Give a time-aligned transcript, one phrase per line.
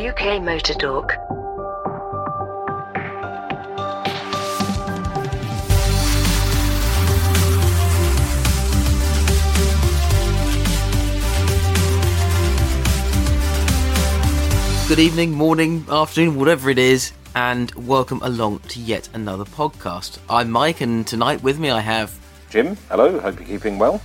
[0.00, 1.12] UK Motor Talk.
[14.88, 20.18] Good evening, morning, afternoon, whatever it is, and welcome along to yet another podcast.
[20.30, 23.20] I'm Mike, and tonight with me I have Jim, hello.
[23.20, 24.00] Hope you're keeping well.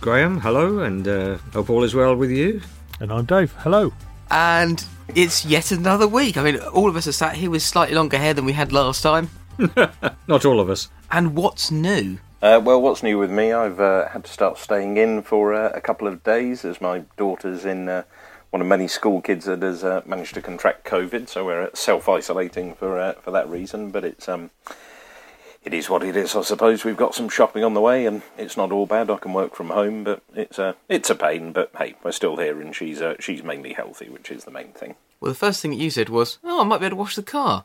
[0.00, 2.62] Graham, hello, and uh, hope all is well with you.
[2.98, 3.52] And I'm Dave.
[3.58, 3.92] Hello.
[4.32, 4.84] and
[5.14, 6.36] it's yet another week.
[6.36, 8.72] I mean, all of us are sat here with slightly longer hair than we had
[8.72, 9.30] last time.
[10.26, 10.88] Not all of us.
[11.10, 12.18] And what's new?
[12.42, 13.52] Uh, well, what's new with me?
[13.52, 17.04] I've uh, had to start staying in for uh, a couple of days as my
[17.16, 18.02] daughter's in uh,
[18.50, 21.70] one of many school kids that has uh, managed to contract COVID, so we're uh,
[21.74, 23.90] self isolating for uh, for that reason.
[23.90, 24.50] But it's um,
[25.66, 26.84] it is what it is, I suppose.
[26.84, 29.10] We've got some shopping on the way, and it's not all bad.
[29.10, 31.52] I can work from home, but it's a it's a pain.
[31.52, 34.68] But hey, we're still here, and she's uh, she's mainly healthy, which is the main
[34.68, 34.94] thing.
[35.20, 37.16] Well, the first thing that you said was, "Oh, I might be able to wash
[37.16, 37.64] the car."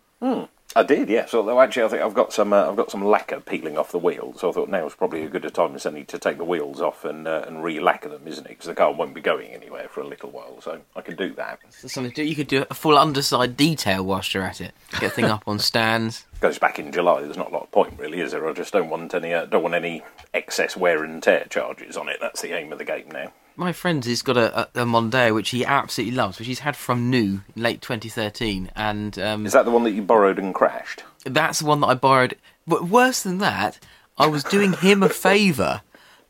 [0.75, 1.33] I did, yes.
[1.33, 3.97] Although actually, I think I've got some uh, I've got some lacquer peeling off the
[3.97, 4.39] wheels.
[4.39, 6.45] So I thought now is probably a good a time as any to take the
[6.45, 8.49] wheels off and uh, and re-lacquer them, isn't it?
[8.49, 11.33] Because the car won't be going anywhere for a little while, so I can do
[11.33, 11.59] that.
[11.69, 12.23] Something to do.
[12.23, 14.73] You could do a full underside detail whilst you're at it.
[14.91, 16.25] Get the thing up on stands.
[16.39, 17.21] Goes back in July.
[17.21, 18.47] There's not a lot of point, really, is there?
[18.47, 22.07] I just don't want any uh, don't want any excess wear and tear charges on
[22.07, 22.17] it.
[22.21, 23.33] That's the aim of the game now.
[23.55, 26.75] My friend has got a, a, a Mondeo which he absolutely loves, which he's had
[26.75, 30.53] from new in late 2013, and um, Is that the one that you borrowed and
[30.53, 31.03] crashed?
[31.25, 32.37] That's the one that I borrowed.
[32.65, 33.79] But worse than that,
[34.17, 35.81] I was doing him a favour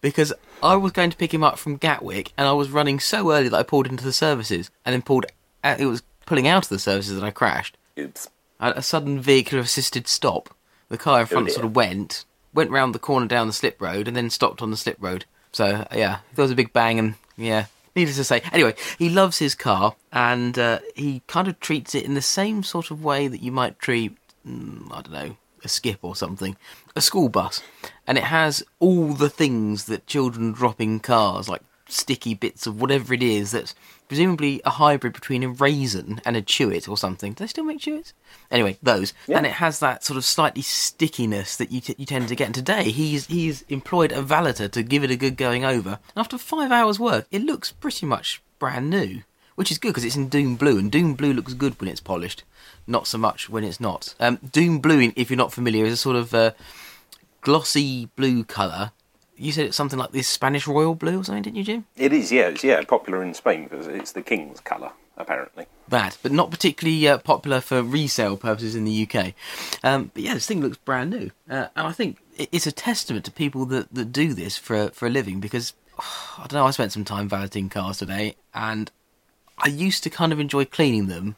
[0.01, 0.33] because
[0.63, 3.49] I was going to pick him up from Gatwick and I was running so early
[3.49, 5.25] that I pulled into the services and then pulled.
[5.63, 7.77] Out, it was pulling out of the services that I crashed.
[7.95, 10.55] It's I had a sudden vehicular assisted stop.
[10.89, 11.53] The car in front dear.
[11.53, 14.71] sort of went, went round the corner down the slip road and then stopped on
[14.71, 15.25] the slip road.
[15.51, 17.65] So yeah, there was a big bang and yeah.
[17.93, 22.05] Needless to say, anyway, he loves his car and uh, he kind of treats it
[22.05, 24.15] in the same sort of way that you might treat
[24.47, 26.55] mm, I don't know, a skip or something,
[26.95, 27.61] a school bus,
[28.07, 32.79] and it has all the things that children drop in cars, like sticky bits of
[32.79, 33.75] whatever it is that's
[34.11, 37.31] presumably a hybrid between a raisin and a chewit or something.
[37.31, 38.11] Do they still make chewits?
[38.51, 42.27] Anyway, those, and it has that sort of slightly stickiness that you t- you tend
[42.27, 42.47] to get.
[42.47, 45.91] And today, he's he's employed a valeter to give it a good going over.
[45.91, 49.23] And after five hours' work, it looks pretty much brand new
[49.55, 51.99] which is good because it's in Doom Blue, and Doom Blue looks good when it's
[52.01, 52.43] polished,
[52.87, 54.15] not so much when it's not.
[54.19, 56.51] Um, Doom Blue, if you're not familiar, is a sort of uh,
[57.41, 58.91] glossy blue colour.
[59.41, 61.85] You said it's something like this Spanish royal blue or something, didn't you, Jim?
[61.97, 65.65] it is yeah it's yeah popular in Spain because it's the king's colour apparently.
[65.87, 69.33] Bad, but not particularly uh, popular for resale purposes in the UK.
[69.83, 73.25] Um, but yeah, this thing looks brand new, uh, and I think it's a testament
[73.25, 76.65] to people that, that do this for for a living because I don't know.
[76.65, 78.91] I spent some time valeting cars today, and
[79.57, 81.35] I used to kind of enjoy cleaning them,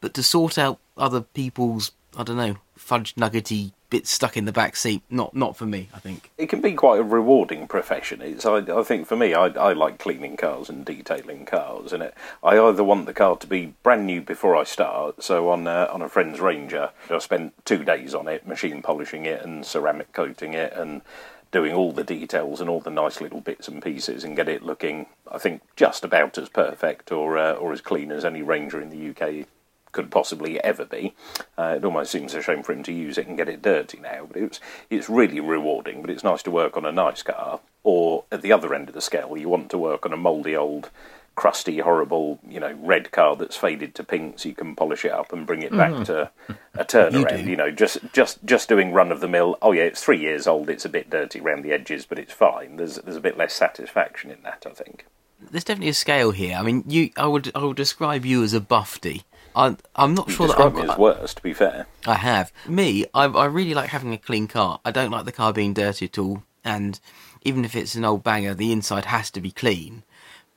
[0.00, 4.52] but to sort out other people's I don't know fudge nuggety bits stuck in the
[4.52, 5.88] back seat, not not for me.
[5.94, 6.30] I think.
[6.38, 8.20] It can be quite a rewarding profession.
[8.22, 12.02] It's, I, I think for me, I, I like cleaning cars and detailing cars, and
[12.02, 15.22] it, I either want the car to be brand new before I start.
[15.22, 19.26] So on uh, on a friend's Ranger, I spent two days on it, machine polishing
[19.26, 21.02] it and ceramic coating it, and
[21.50, 24.62] doing all the details and all the nice little bits and pieces, and get it
[24.62, 28.80] looking, I think, just about as perfect or uh, or as clean as any Ranger
[28.80, 29.46] in the UK
[29.92, 31.14] could possibly ever be.
[31.56, 33.98] Uh, it almost seems a shame for him to use it and get it dirty
[33.98, 34.60] now, but it's
[34.90, 36.00] it's really rewarding.
[36.00, 37.60] But it's nice to work on a nice car.
[37.84, 40.54] Or at the other end of the scale, you want to work on a mouldy
[40.54, 40.90] old,
[41.36, 45.12] crusty, horrible, you know, red car that's faded to pink, so you can polish it
[45.12, 46.30] up and bring it back to
[46.74, 47.46] a turnaround.
[47.46, 49.56] You, know, just just just doing run of the mill.
[49.62, 50.68] Oh yeah, it's three years old.
[50.68, 52.76] It's a bit dirty around the edges, but it's fine.
[52.76, 55.06] There's there's a bit less satisfaction in that, I think.
[55.40, 56.56] There's definitely a scale here.
[56.56, 59.22] I mean, you, I would, I would describe you as a buffy.
[59.58, 61.88] I, I'm not You sure that describe I've me got, as worse, to be fair.
[62.06, 62.52] I have.
[62.68, 64.78] Me, I, I really like having a clean car.
[64.84, 66.44] I don't like the car being dirty at all.
[66.64, 67.00] And
[67.42, 70.04] even if it's an old banger, the inside has to be clean.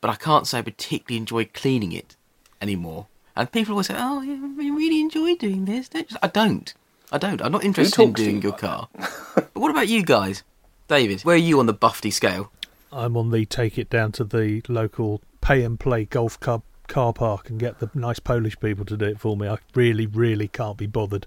[0.01, 2.15] But I can't say I particularly enjoy cleaning it
[2.62, 3.07] anymore.
[3.36, 6.71] And people always say, "Oh, you you really enjoy doing this." Don't you?" I don't.
[7.12, 7.42] I don't.
[7.42, 8.88] I'm not interested in doing you your car.
[9.36, 10.44] but what about you guys,
[10.88, 11.21] David?
[11.21, 12.51] Where are you on the buffy scale?
[12.92, 17.13] I'm on the take it down to the local pay and play golf club car
[17.13, 19.47] park and get the nice Polish people to do it for me.
[19.47, 21.25] I really, really can't be bothered.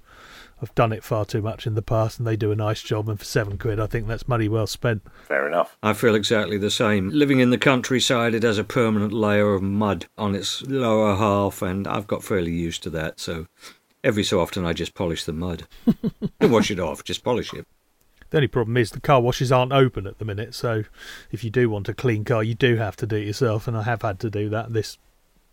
[0.61, 3.08] I've done it far too much in the past and they do a nice job
[3.08, 5.02] and for seven quid I think that's money well spent.
[5.26, 5.76] Fair enough.
[5.82, 7.08] I feel exactly the same.
[7.08, 11.62] Living in the countryside, it has a permanent layer of mud on its lower half,
[11.62, 13.46] and I've got fairly used to that, so
[14.02, 15.66] every so often I just polish the mud.
[16.40, 17.66] Don't wash it off, just polish it.
[18.31, 20.84] The only problem is the car washes aren't open at the minute, so
[21.31, 23.76] if you do want a clean car, you do have to do it yourself, and
[23.76, 24.99] I have had to do that this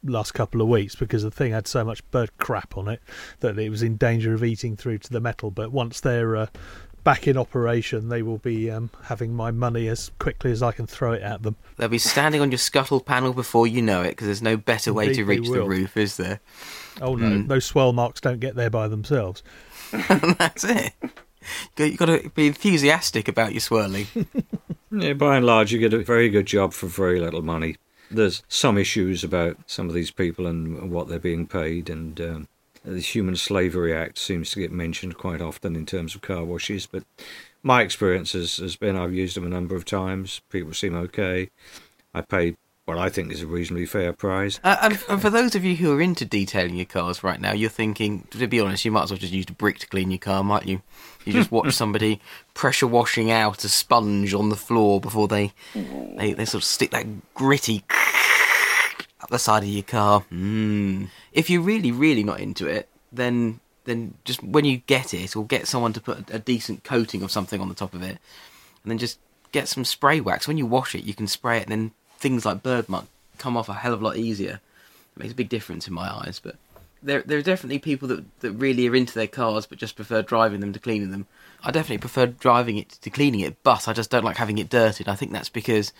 [0.04, 3.02] last couple of weeks because the thing had so much bird crap on it
[3.42, 5.52] that it was in danger of eating through to the metal.
[5.52, 6.48] But once they're uh,
[7.04, 10.88] back in operation, they will be um, having my money as quickly as I can
[10.88, 11.56] throw it at them.
[11.78, 14.94] They'll be standing on your scuttle panel before you know it, because there's no better
[14.94, 16.40] way Indeed to reach the roof, is there?
[17.00, 17.48] Oh no, Mm.
[17.48, 19.44] those swirl marks don't get there by themselves.
[19.92, 20.94] That's it.
[21.78, 24.08] You've got to be enthusiastic about your swirling.
[24.94, 27.78] Yeah, by and large, you get a very good job for very little money.
[28.12, 32.48] There's some issues about some of these people and what they're being paid, and um,
[32.84, 36.86] the Human Slavery Act seems to get mentioned quite often in terms of car washes.
[36.86, 37.04] But
[37.64, 40.42] my experience has, has been I've used them a number of times.
[40.50, 41.50] People seem okay.
[42.14, 42.58] I pay
[42.92, 44.60] what I think is a reasonably fair price.
[44.64, 47.54] Uh, and, and for those of you who are into detailing your cars right now,
[47.54, 50.12] you're thinking, to be honest, you might as well just use a brick to clean
[50.12, 50.82] your car, might you?
[51.24, 52.20] You just watch somebody
[52.54, 56.92] pressure washing out a sponge on the floor before they, they, they sort of stick
[56.92, 57.84] that gritty
[59.22, 60.26] up the side of your car.
[60.32, 61.08] Mm.
[61.32, 65.44] If you're really, really not into it, then then just when you get it, or
[65.44, 68.20] get someone to put a, a decent coating of something on the top of it,
[68.84, 69.18] and then just
[69.52, 70.48] get some spray wax.
[70.48, 71.92] When you wash it, you can spray it, and then
[72.22, 73.08] things like bird muck
[73.38, 74.62] come off a hell of a lot easier.
[75.16, 76.56] It makes a big difference in my eyes, but
[77.04, 80.22] there there are definitely people that that really are into their cars, but just prefer
[80.22, 81.26] driving them to cleaning them.
[81.64, 84.70] I definitely prefer driving it to cleaning it, but I just don't like having it
[84.70, 85.08] dirtied.
[85.08, 85.92] I think that's because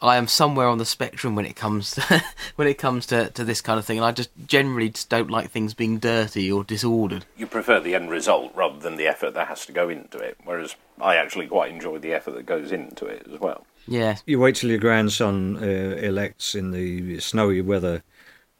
[0.00, 2.24] I am somewhere on the spectrum when it comes to,
[2.56, 5.30] when it comes to, to this kind of thing, and I just generally just don't
[5.30, 7.24] like things being dirty or disordered.
[7.36, 10.36] You prefer the end result rather than the effort that has to go into it,
[10.44, 13.66] whereas I actually quite enjoy the effort that goes into it as well.
[13.88, 18.02] Yeah, You wait till your grandson uh, elects in the snowy weather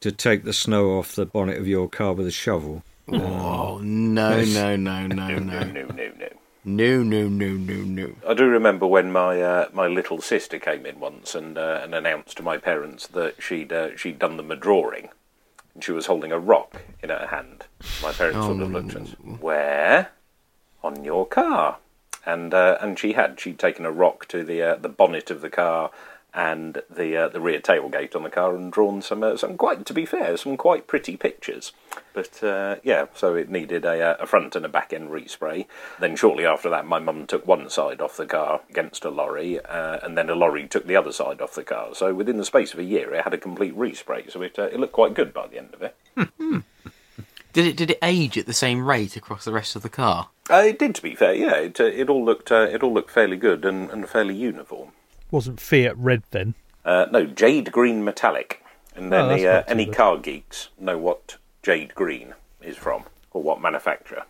[0.01, 2.83] to take the snow off the bonnet of your car with a shovel.
[3.11, 6.29] Oh no no no no No, no, no no, no, no.
[6.65, 8.13] no no no no no.
[8.27, 11.95] I do remember when my uh, my little sister came in once and uh, and
[11.95, 15.09] announced to my parents that she'd uh, she'd done them a drawing,
[15.75, 17.65] and she was holding a rock in her hand.
[18.03, 19.11] My parents sort of looked at us,
[19.41, 20.11] where?
[20.85, 21.79] On your car,
[22.29, 25.41] and uh, and she had she'd taken a rock to the uh, the bonnet of
[25.41, 25.91] the car
[26.35, 29.87] and the uh, the rear tailgate on the car and drawn some uh, some quite
[29.87, 31.73] to be fair some quite pretty pictures.
[32.13, 35.67] But uh, yeah, so it needed a, uh, a front and a back end respray.
[35.99, 39.59] Then shortly after that, my mum took one side off the car against a lorry,
[39.61, 41.95] uh, and then a lorry took the other side off the car.
[41.95, 44.31] So within the space of a year, it had a complete respray.
[44.31, 45.97] So it uh, it looked quite good by the end of it.
[47.55, 50.29] Did it did it age at the same rate across the rest of the car?
[50.51, 51.35] Uh, it did, to be fair.
[51.35, 54.35] Yeah, it uh, it all looked uh, it all looked fairly good and, and fairly
[54.35, 54.91] uniform.
[55.31, 56.55] Wasn't Fiat red then?
[56.85, 58.65] Uh, no, jade green metallic.
[58.97, 59.95] And Oh, any uh, any bad.
[59.95, 64.25] car geeks know what jade green is from or what manufacturer.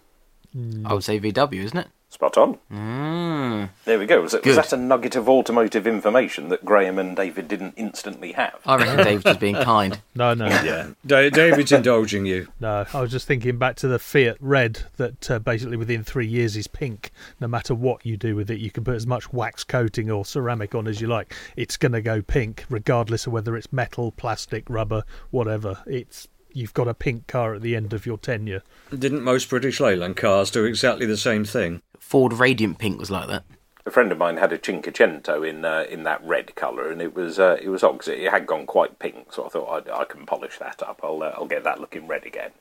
[0.85, 1.89] I would say VW, isn't it?
[2.11, 2.59] Spot on.
[2.73, 3.69] Mm.
[3.85, 4.23] There we go.
[4.23, 8.33] Was, it, was that a nugget of automotive information that Graham and David didn't instantly
[8.33, 8.59] have?
[8.65, 10.01] I reckon Dave's just being kind.
[10.15, 10.89] No, no, Yeah.
[11.07, 12.49] Da- David's indulging you.
[12.61, 12.87] no.
[12.93, 16.57] I was just thinking back to the Fiat red that uh, basically within three years
[16.57, 17.11] is pink.
[17.41, 20.25] No matter what you do with it, you can put as much wax coating or
[20.25, 21.33] ceramic on as you like.
[21.57, 25.79] It's going to go pink, regardless of whether it's metal, plastic, rubber, whatever.
[25.87, 28.63] It's you've got a pink car at the end of your tenure.
[28.99, 31.83] Didn't most British Leyland cars do exactly the same thing?
[32.09, 33.45] Ford Radiant Pink was like that.
[33.85, 37.15] A friend of mine had a Cinquecento in uh, in that red colour, and it
[37.15, 38.19] was uh, it was opposite.
[38.19, 41.01] It had gone quite pink, so I thought I, I can polish that up.
[41.05, 42.53] I'll uh, I'll get that looking red again.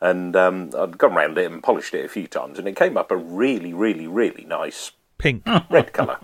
[0.00, 2.96] And um, I'd gone round it and polished it a few times, and it came
[2.96, 5.46] up a really, really, really nice Pink.
[5.70, 6.18] red colour.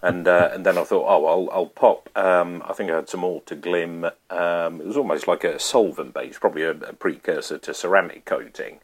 [0.00, 2.08] and uh, and then I thought, oh, I'll I'll pop.
[2.16, 4.10] Um, I think I had some Autoglym.
[4.30, 8.80] Um, it was almost like a solvent base, probably a, a precursor to ceramic coating.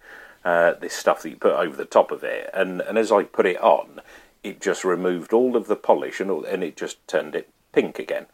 [0.48, 3.24] Uh, this stuff that you put over the top of it, and and as I
[3.24, 4.00] put it on,
[4.42, 7.98] it just removed all of the polish and all, and it just turned it pink
[7.98, 8.26] again.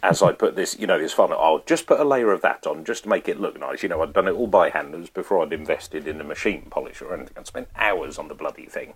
[0.00, 1.32] As I put this, you know, this fun.
[1.32, 3.82] I'll just put a layer of that on just to make it look nice.
[3.82, 4.94] You know, I'd done it all by hand.
[4.94, 7.34] It was before I'd invested in a machine polish or anything.
[7.36, 8.94] I'd spent hours on the bloody thing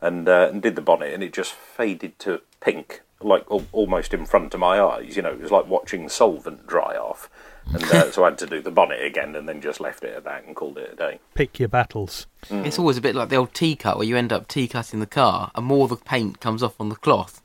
[0.00, 4.14] and uh, and did the bonnet, and it just faded to pink, like al- almost
[4.14, 5.16] in front of my eyes.
[5.16, 7.28] You know, it was like watching solvent dry off.
[7.72, 10.14] And uh, so I had to do the bonnet again, and then just left it
[10.14, 11.20] at that and called it a day.
[11.34, 12.26] Pick your battles.
[12.48, 15.50] It's always a bit like the old T-Cut where you end up T-Cutting the car
[15.54, 17.42] and more of the paint comes off on the cloth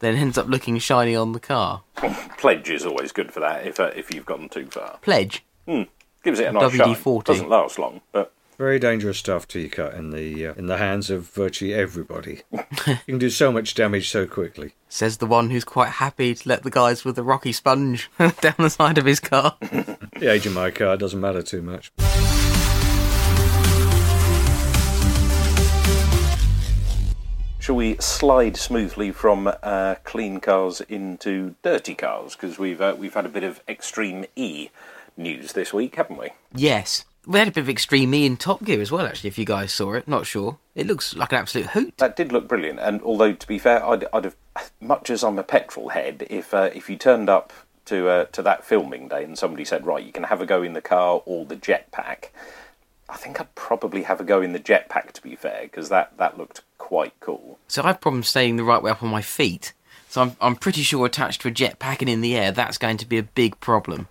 [0.00, 1.82] then ends up looking shiny on the car.
[2.38, 4.98] Pledge is always good for that if uh, if you've gone too far.
[5.02, 5.44] Pledge.
[5.66, 6.94] Gives it a nice shine.
[6.94, 7.24] WD-40.
[7.24, 10.78] Doesn't last long, but Very dangerous stuff to you cut in the uh, in the
[10.78, 12.42] hands of virtually everybody.
[12.52, 14.74] you can do so much damage so quickly.
[14.88, 18.54] Says the one who's quite happy to let the guys with the rocky sponge down
[18.58, 19.56] the side of his car.
[20.18, 21.92] The age of my car doesn't matter too much.
[27.60, 32.34] shall we slide smoothly from uh, clean cars into dirty cars?
[32.34, 34.70] Because we've uh, we've had a bit of extreme E
[35.16, 36.30] news this week, haven't we?
[36.52, 37.04] Yes.
[37.28, 39.44] We had a bit of Extreme E in Top Gear as well, actually, if you
[39.44, 40.08] guys saw it.
[40.08, 40.56] Not sure.
[40.74, 41.98] It looks like an absolute hoot.
[41.98, 44.36] That did look brilliant, and although to be fair, I'd, I'd have,
[44.80, 47.52] much as I'm a petrol head, if uh, if you turned up
[47.84, 50.62] to uh, to that filming day and somebody said, right, you can have a go
[50.62, 52.28] in the car or the jetpack,
[53.10, 55.12] I think I'd probably have a go in the jetpack.
[55.12, 57.58] To be fair, because that that looked quite cool.
[57.68, 59.74] So I have problems staying the right way up on my feet.
[60.08, 62.96] So I'm, I'm pretty sure attached to a jetpack and in the air, that's going
[62.96, 64.08] to be a big problem.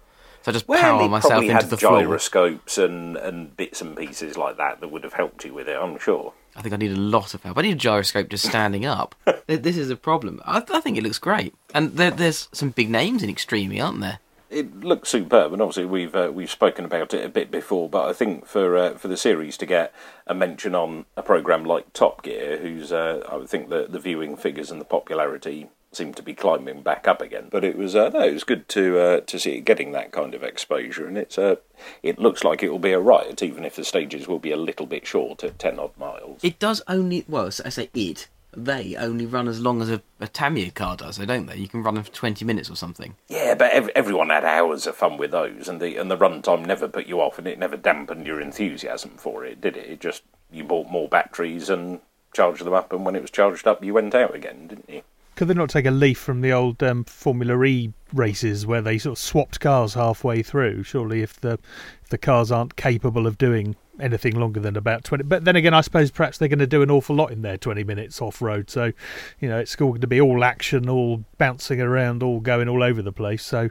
[0.48, 2.00] So I just Well, power myself probably into had the floor.
[2.04, 5.76] gyroscopes and, and bits and pieces like that that would have helped you with it.
[5.78, 6.32] I'm sure.
[6.56, 7.58] I think I need a lot of help.
[7.58, 9.14] I need a gyroscope just standing up.
[9.48, 10.42] This is a problem.
[10.46, 11.54] I, I think it looks great.
[11.74, 14.20] And there, there's some big names in Extreme, aren't there?
[14.50, 17.90] It looks superb, and obviously we've uh, we've spoken about it a bit before.
[17.90, 19.94] But I think for uh, for the series to get
[20.26, 24.00] a mention on a program like Top Gear, who's uh, I would think the the
[24.00, 27.48] viewing figures and the popularity seem to be climbing back up again.
[27.52, 30.12] But it was uh, no, it was good to uh, to see it getting that
[30.12, 31.56] kind of exposure, and it's uh,
[32.04, 34.58] it looks like it will be a riot, even if the stages will be a
[34.58, 36.40] little bit short at ten odd miles.
[36.44, 40.28] It does only, well, I say it, they only run as long as a, a
[40.28, 41.58] Tamiya car does, though, don't they?
[41.58, 43.16] You can run them for 20 minutes or something.
[43.28, 46.66] Yeah, but ev- everyone had hours of fun with those, and the and the runtime
[46.66, 49.90] never put you off, and it never dampened your enthusiasm for it, did it?
[49.90, 52.00] It just you bought more batteries and
[52.34, 55.02] charged them up, and when it was charged up, you went out again, didn't you?
[55.38, 58.98] Could they not take a leaf from the old um, Formula E races where they
[58.98, 60.82] sort of swapped cars halfway through?
[60.82, 61.60] Surely, if the
[62.02, 65.76] if the cars aren't capable of doing anything longer than about twenty, but then again,
[65.76, 68.42] I suppose perhaps they're going to do an awful lot in their twenty minutes off
[68.42, 68.72] road.
[68.72, 68.94] So,
[69.40, 73.04] you know, it's going to be all action, all bouncing around, all going all over
[73.04, 73.46] the place.
[73.46, 73.70] So,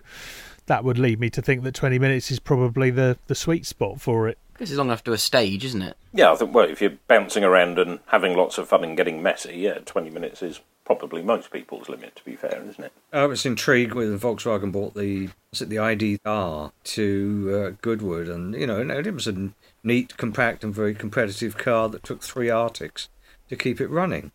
[0.66, 4.00] that would lead me to think that twenty minutes is probably the the sweet spot
[4.00, 4.38] for it.
[4.58, 5.96] this is long enough to a stage, isn't it?
[6.12, 9.20] Yeah, I think well, if you're bouncing around and having lots of fun and getting
[9.20, 12.16] messy, yeah, twenty minutes is probably most people's limit.
[12.16, 12.92] To be fair, isn't it?
[13.12, 18.54] I was intrigued when Volkswagen bought the was it the ID.R to uh, Goodwood, and
[18.54, 19.50] you know, it was a
[19.82, 23.08] neat, compact, and very competitive car that took three Arctics
[23.50, 24.32] to keep it running.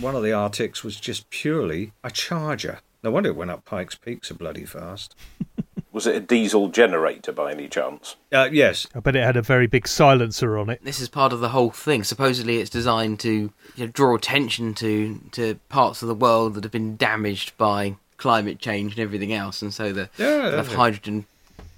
[0.00, 2.80] One of the Arctics was just purely a charger.
[3.02, 5.14] No wonder it went up Pikes Peak so bloody fast.
[5.92, 8.14] Was it a diesel generator by any chance?
[8.32, 10.84] Uh, yes, I bet it had a very big silencer on it.
[10.84, 12.04] This is part of the whole thing.
[12.04, 16.64] Supposedly, it's designed to you know, draw attention to to parts of the world that
[16.64, 20.74] have been damaged by climate change and everything else, and so the Yeah, they have
[20.74, 21.26] hydrogen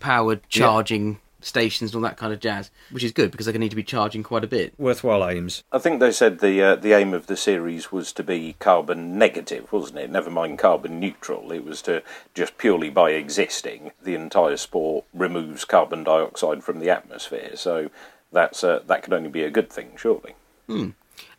[0.01, 3.61] powered charging stations and all that kind of jazz, which is good because they're going
[3.61, 4.75] to need to be charging quite a bit.
[4.79, 5.65] worthwhile aims.
[5.73, 9.19] I think they said the uh, the aim of the series was to be carbon
[9.19, 10.11] negative, wasn't it?
[10.11, 11.53] Never mind carbon neutral.
[11.53, 12.03] It was to
[12.35, 17.53] just purely by existing, the entire sport removes carbon dioxide from the atmosphere.
[17.55, 17.91] So
[18.33, 20.35] that's uh, that can only be a good thing, surely.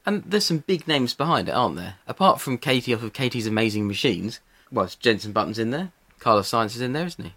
[0.05, 1.95] And there's some big names behind it, aren't there?
[2.07, 4.41] Apart from Katie off of Katie's Amazing Machines,
[4.71, 5.91] well, it's Jensen Button's in there.
[6.19, 7.33] Carlos Sainz is in there, isn't he?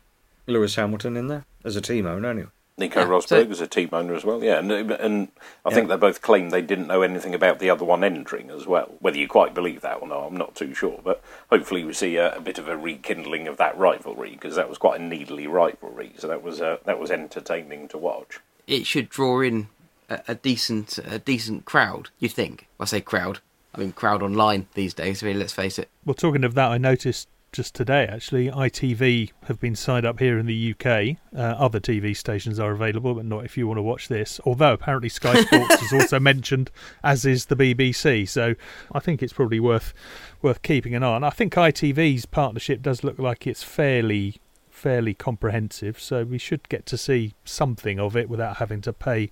[0.48, 2.48] Lewis Hamilton in there as a team owner, anyway.
[2.78, 5.28] Nico Yeah, Rosberg so- was a team owner as well, yeah, and and
[5.64, 8.66] I think they both claimed they didn't know anything about the other one entering as
[8.66, 8.94] well.
[9.00, 12.16] Whether you quite believe that or not, I'm not too sure, but hopefully we see
[12.16, 15.46] a, a bit of a rekindling of that rivalry because that was quite a needly
[15.46, 18.40] rivalry, so that was uh, that was entertaining to watch.
[18.66, 19.68] It should draw in
[20.10, 22.10] a, a decent a decent crowd.
[22.18, 22.66] You'd think.
[22.78, 23.40] I say crowd.
[23.74, 25.22] I mean crowd online these days.
[25.22, 25.88] Really, let's face it.
[26.04, 30.38] Well, talking of that, I noticed just today actually ITV have been signed up here
[30.38, 31.16] in the UK.
[31.34, 34.38] Uh, other TV stations are available, but not if you want to watch this.
[34.44, 36.70] Although apparently Sky Sports is also mentioned,
[37.02, 38.28] as is the BBC.
[38.28, 38.54] So
[38.92, 39.94] I think it's probably worth
[40.42, 41.24] worth keeping an eye on.
[41.24, 44.36] I think ITV's partnership does look like it's fairly
[44.68, 49.30] fairly comprehensive, so we should get to see something of it without having to pay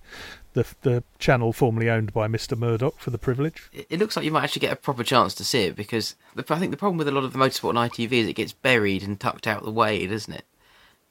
[0.55, 3.69] the the channel formerly owned by Mr Murdoch for the privilege.
[3.71, 6.43] It, looks like you might actually get a proper chance to see it because the,
[6.49, 8.53] I think the problem with a lot of the motorsport on ITV is it gets
[8.53, 10.45] buried and tucked out the way, doesn't it?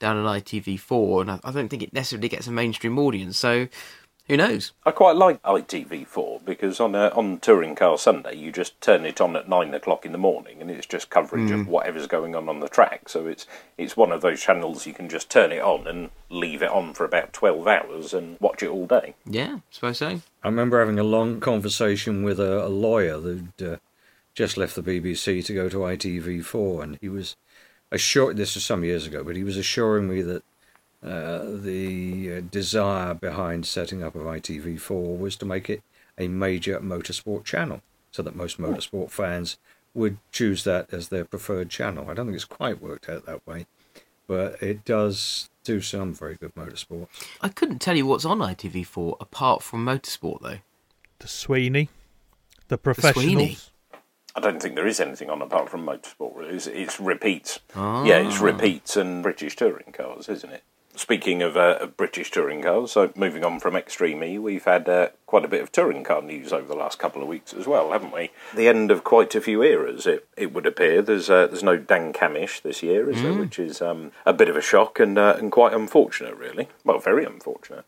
[0.00, 3.38] Down on ITV4, and I, I don't think it necessarily gets a mainstream audience.
[3.38, 3.68] So
[4.26, 4.72] who knows?
[4.86, 9.20] I quite like ITV4 because on uh, on Touring Car Sunday you just turn it
[9.20, 12.48] on at nine o'clock in the morning and it's just coverage of whatever's going on
[12.48, 13.08] on the track.
[13.08, 16.62] So it's it's one of those channels you can just turn it on and leave
[16.62, 19.14] it on for about twelve hours and watch it all day.
[19.26, 20.22] Yeah, suppose so.
[20.42, 23.76] I remember having a long conversation with a, a lawyer who'd uh,
[24.34, 27.36] just left the BBC to go to ITV4, and he was
[27.92, 28.36] assured.
[28.36, 30.42] This was some years ago, but he was assuring me that
[31.04, 35.82] the uh, desire behind setting up of ITV4 was to make it
[36.16, 39.58] a major motorsport channel, so that most motorsport fans
[39.92, 42.10] would choose that as their preferred channel.
[42.10, 43.66] I don't think it's quite worked out that way,
[44.26, 47.08] but it does do some very good motorsport.
[47.40, 50.58] I couldn't tell you what's on ITV4 apart from motorsport though.
[51.18, 51.88] The Sweeney,
[52.68, 52.94] the Sweeney?
[52.94, 53.70] professionals.
[54.36, 56.52] I don't think there is anything on apart from motorsport.
[56.52, 57.60] It's, it's repeats.
[57.76, 58.04] Ah.
[58.04, 60.64] Yeah, it's repeats and British touring cars, isn't it?
[60.96, 64.88] Speaking of, uh, of British touring cars, so moving on from Extreme E, we've had
[64.88, 67.66] uh, quite a bit of touring car news over the last couple of weeks as
[67.66, 68.30] well, haven't we?
[68.54, 71.02] The end of quite a few eras, it, it would appear.
[71.02, 73.32] There's uh, there's no Dan Cammish this year, is there?
[73.34, 76.68] Which is um, a bit of a shock and uh, and quite unfortunate, really.
[76.84, 77.84] Well, very unfortunate.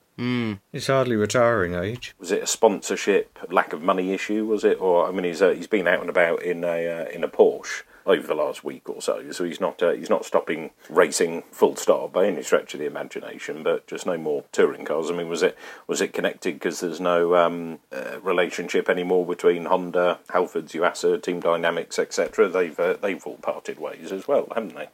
[0.72, 2.14] He's hardly retiring age.
[2.18, 4.46] Was it a sponsorship lack of money issue?
[4.46, 7.08] Was it, or I mean, he's uh, he's been out and about in a uh,
[7.10, 10.24] in a Porsche over the last week or so, so he's not uh, he's not
[10.24, 13.62] stopping racing full stop by any stretch of the imagination.
[13.62, 15.10] But just no more touring cars.
[15.10, 19.66] I mean, was it was it connected because there's no um, uh, relationship anymore between
[19.66, 22.48] Honda, Halfords, Yuasa, Team Dynamics, etc.
[22.48, 24.88] They've uh, they've all parted ways as well, haven't they?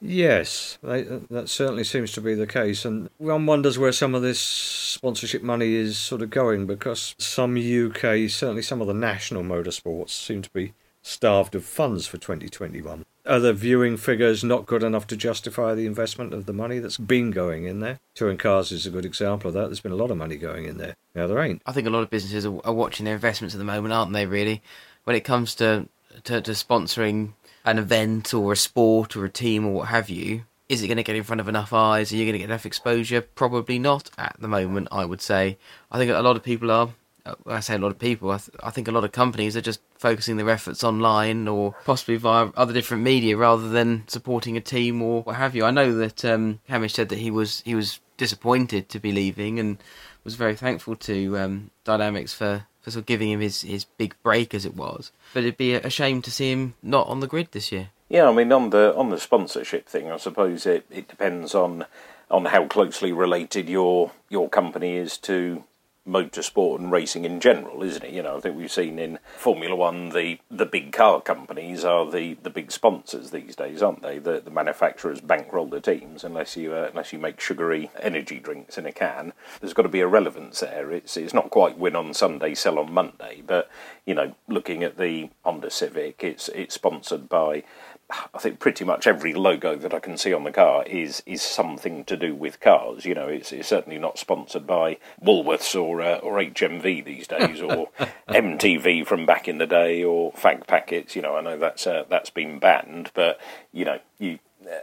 [0.00, 4.20] Yes, they, that certainly seems to be the case, and one wonders where some of
[4.20, 9.42] this sponsorship money is sort of going because some UK, certainly some of the national
[9.42, 10.74] motorsports, seem to be
[11.04, 13.04] starved of funds for 2021.
[13.26, 16.98] Are the viewing figures not good enough to justify the investment of the money that's
[16.98, 18.00] been going in there?
[18.14, 19.66] Touring cars is a good example of that.
[19.66, 20.96] There's been a lot of money going in there.
[21.14, 21.62] Now there ain't.
[21.66, 24.26] I think a lot of businesses are, watching their investments at the moment, aren't they?
[24.26, 24.62] Really,
[25.04, 25.88] when it comes to,
[26.24, 27.32] to to sponsoring
[27.64, 30.96] an event or a sport or a team or what have you, is it going
[30.96, 32.12] to get in front of enough eyes?
[32.12, 33.20] Are you going to get enough exposure?
[33.20, 34.88] Probably not at the moment.
[34.90, 35.58] I would say.
[35.90, 36.90] I think a lot of people are.
[37.26, 39.56] Uh, I say a lot of people, I, th- I think a lot of companies
[39.56, 44.56] are just focusing their efforts online or possibly via other different media rather than supporting
[44.56, 45.64] a team or what have you.
[45.64, 49.58] I know that um, Cammish said that he was he was disappointed to be leaving
[49.58, 49.78] and
[50.22, 54.14] was very thankful to um, Dynamics for, for sort of giving him his, his big
[54.22, 55.12] break as it was.
[55.32, 57.88] But it'd be a shame to see him not on the grid this year.
[58.08, 61.86] Yeah, I mean on the on the sponsorship thing, I suppose it, it depends on
[62.30, 65.64] on how closely related your your company is to
[66.06, 68.12] motorsport and racing in general, isn't it?
[68.12, 72.10] You know, I think we've seen in Formula One the the big car companies are
[72.10, 74.18] the, the big sponsors these days, aren't they?
[74.18, 78.76] The the manufacturers bankroll the teams unless you uh, unless you make sugary energy drinks
[78.76, 79.32] in a can.
[79.60, 80.92] There's got to be a relevance there.
[80.92, 83.70] It's it's not quite win on Sunday, sell on Monday, but
[84.04, 87.64] you know, looking at the Honda Civic, it's it's sponsored by
[88.10, 91.42] I think pretty much every logo that I can see on the car is is
[91.42, 93.04] something to do with cars.
[93.04, 97.62] You know, it's, it's certainly not sponsored by Woolworths or uh, or HMV these days,
[97.62, 97.88] or
[98.28, 101.16] MTV from back in the day, or fag packets.
[101.16, 103.40] You know, I know that's uh, that's been banned, but
[103.72, 104.38] you know, you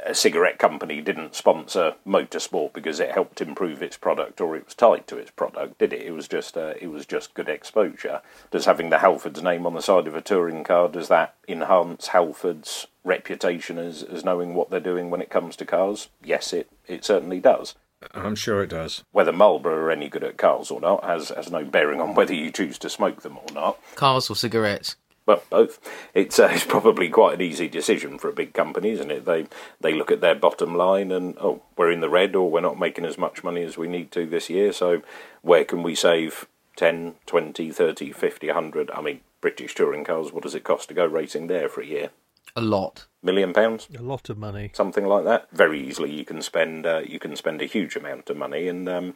[0.06, 4.76] a cigarette company didn't sponsor motorsport because it helped improve its product or it was
[4.76, 6.02] tied to its product, did it?
[6.02, 8.22] It was just uh, it was just good exposure.
[8.52, 12.08] Does having the Halfords name on the side of a touring car does that enhance
[12.08, 16.10] Halford's reputation as as knowing what they're doing when it comes to cars?
[16.24, 17.76] Yes, it it certainly does.
[18.14, 19.04] I'm sure it does.
[19.12, 22.34] Whether Marlboro are any good at cars or not has has no bearing on whether
[22.34, 23.78] you choose to smoke them or not.
[23.96, 24.96] Cars or cigarettes?
[25.32, 25.80] Well, both.
[26.14, 29.26] It's uh, it's probably quite an easy decision for a big company, isn't it?
[29.26, 29.48] They
[29.80, 32.80] they look at their bottom line and oh, we're in the red or we're not
[32.80, 34.74] making as much money as we need to this year.
[34.74, 35.02] So
[35.42, 38.92] where can we save 10, 20, 30, 50, 100?
[38.92, 41.86] I mean, British touring cars, what does it cost to go racing there for a
[41.86, 42.10] year?
[42.56, 43.08] A lot.
[43.24, 44.72] Million pounds, A lot of money.
[44.74, 45.48] something like that.
[45.52, 48.90] Very easily, you can spend uh, you can spend a huge amount of money, and
[48.90, 49.14] um,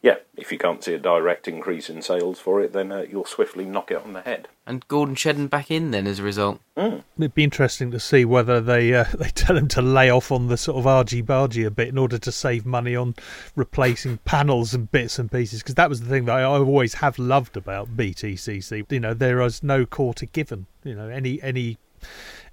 [0.00, 3.24] yeah, if you can't see a direct increase in sales for it, then uh, you'll
[3.24, 4.46] swiftly knock it on the head.
[4.64, 6.60] And Gordon Shedden back in then as a result.
[6.76, 10.46] It'd be interesting to see whether they uh, they tell him to lay off on
[10.46, 13.16] the sort of argy bargy a bit in order to save money on
[13.56, 15.62] replacing panels and bits and pieces.
[15.64, 18.86] Because that was the thing that I always have loved about BTCC.
[18.92, 20.66] You know, there is no quarter given.
[20.84, 21.76] You know, any any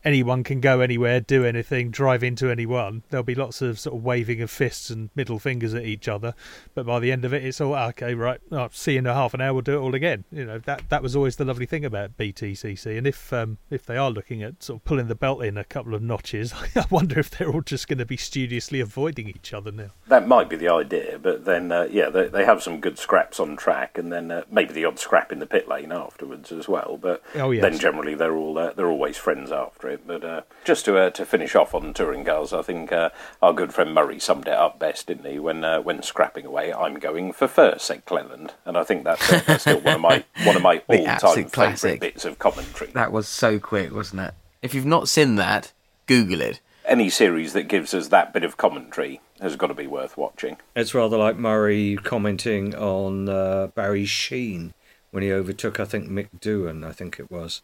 [0.05, 3.03] anyone can go anywhere, do anything, drive into anyone.
[3.09, 6.33] There'll be lots of sort of waving of fists and middle fingers at each other,
[6.75, 8.13] but by the end of it, it's all okay.
[8.13, 9.53] Right, I'll see you in a half an hour.
[9.53, 10.23] We'll do it all again.
[10.31, 12.97] You know that that was always the lovely thing about BTCC.
[12.97, 15.63] And if um, if they are looking at sort of pulling the belt in a
[15.63, 19.53] couple of notches, I wonder if they're all just going to be studiously avoiding each
[19.53, 19.89] other now.
[20.07, 23.39] That might be the idea, but then uh, yeah, they, they have some good scraps
[23.39, 26.67] on track, and then uh, maybe the odd scrap in the pit lane afterwards as
[26.67, 26.99] well.
[27.01, 27.61] But Oh, yes.
[27.63, 29.94] then generally they're all uh, they're always friends after it.
[30.05, 33.09] But uh, just to uh, to finish off on touring cars, I think uh,
[33.41, 35.39] our good friend Murray summed it up best, didn't he?
[35.39, 39.31] When uh, when scrapping away, I'm going for first, said Cleland, and I think that's,
[39.31, 42.91] uh, that's still one of my one of my all time favourite bits of commentary.
[42.91, 44.33] That was so quick, wasn't it?
[44.61, 45.73] If you've not seen that,
[46.07, 46.59] Google it.
[46.85, 50.57] Any series that gives us that bit of commentary has got to be worth watching.
[50.75, 54.73] It's rather like Murray commenting on uh, Barry Sheene
[55.15, 57.61] when he overtook, I think, Mick Doohan, I think it was,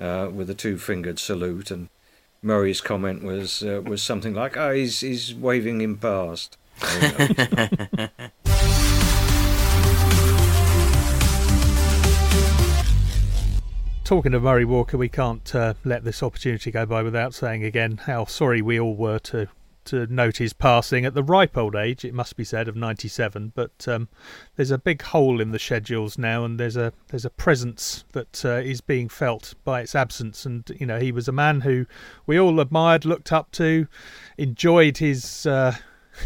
[0.00, 1.88] uh, with a two-fingered salute, and
[2.42, 6.56] Murray's comment was uh, was something like, "Oh, he's he's waving him past."
[14.04, 17.98] Talking of Murray Walker, we can't uh, let this opportunity go by without saying again
[17.98, 19.46] how sorry we all were to
[19.90, 23.52] to note his passing at the ripe old age, it must be said, of 97.
[23.54, 24.08] But um,
[24.56, 28.44] there's a big hole in the schedules now, and there's a there's a presence that
[28.44, 30.46] uh, is being felt by its absence.
[30.46, 31.86] And you know, he was a man who
[32.26, 33.86] we all admired, looked up to,
[34.38, 35.46] enjoyed his.
[35.46, 35.76] Uh,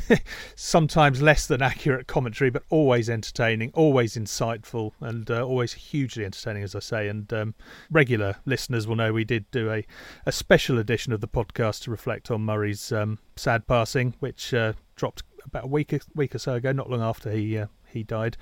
[0.57, 6.63] sometimes less than accurate commentary, but always entertaining, always insightful, and uh, always hugely entertaining,
[6.63, 7.09] as I say.
[7.09, 7.55] And um,
[7.91, 9.85] regular listeners will know we did do a,
[10.27, 14.75] a special edition of the podcast to reflect on Murray's um, sad passing, which uh,
[14.97, 17.59] dropped about a week a week or so ago, not long after he.
[17.59, 18.37] Uh, he died.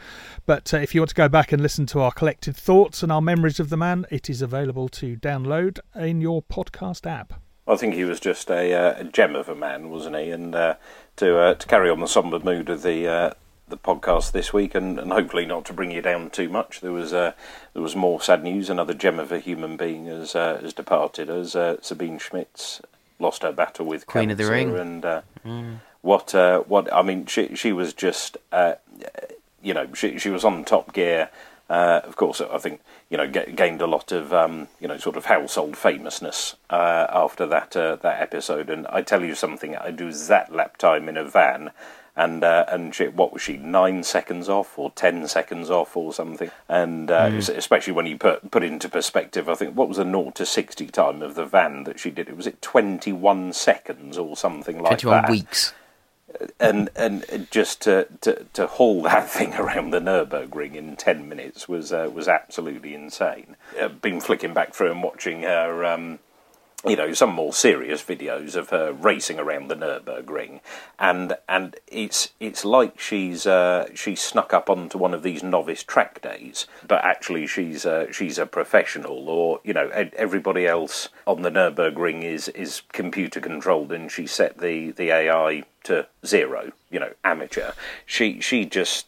[0.47, 3.12] But uh, if you want to go back and listen to our collected thoughts and
[3.12, 7.35] our memories of the man, it is available to download in your podcast app.
[7.67, 10.31] I think he was just a, uh, a gem of a man, wasn't he?
[10.31, 10.75] And uh,
[11.16, 13.31] to uh, to carry on the sombre mood of the uh,
[13.68, 16.81] the podcast this week, and, and hopefully not to bring you down too much.
[16.81, 17.33] There was uh,
[17.75, 18.68] there was more sad news.
[18.70, 21.31] Another gem of a human being has uh, has departed.
[21.31, 22.81] As uh, Sabine Schmitz
[23.18, 24.77] lost her battle with Queen cancer, of the Ring.
[24.77, 25.79] and uh, Mm.
[26.03, 28.75] what uh, what I mean, she she was just uh,
[29.62, 31.31] you know she she was on Top Gear.
[31.70, 34.98] Uh, of course, I think you know ga- gained a lot of um, you know
[34.98, 38.68] sort of household famousness uh, after that uh, that episode.
[38.68, 41.70] And I tell you something, I do that lap time in a van,
[42.14, 46.12] and uh, and she, what was she nine seconds off or ten seconds off or
[46.12, 46.51] something?
[46.68, 50.05] And uh, es- especially when you put put into perspective, I think what was the
[50.05, 52.29] naught to sixty time of the van that she did?
[52.29, 55.72] It was it twenty one seconds or something like Twenty-one that weeks.
[56.59, 61.68] And and just to, to to haul that thing around the Nurburgring in ten minutes
[61.68, 63.57] was uh, was absolutely insane.
[63.81, 65.85] I've been flicking back through and watching her.
[65.85, 66.18] Um,
[66.87, 70.61] you know some more serious videos of her racing around the Nurburgring,
[70.99, 75.83] and and it's it's like she's uh, she's snuck up onto one of these novice
[75.83, 81.42] track days, but actually she's uh, she's a professional, or you know everybody else on
[81.42, 86.99] the Nurburgring is is computer controlled, and she set the the AI to zero, you
[86.99, 87.73] know amateur.
[88.07, 89.07] She she just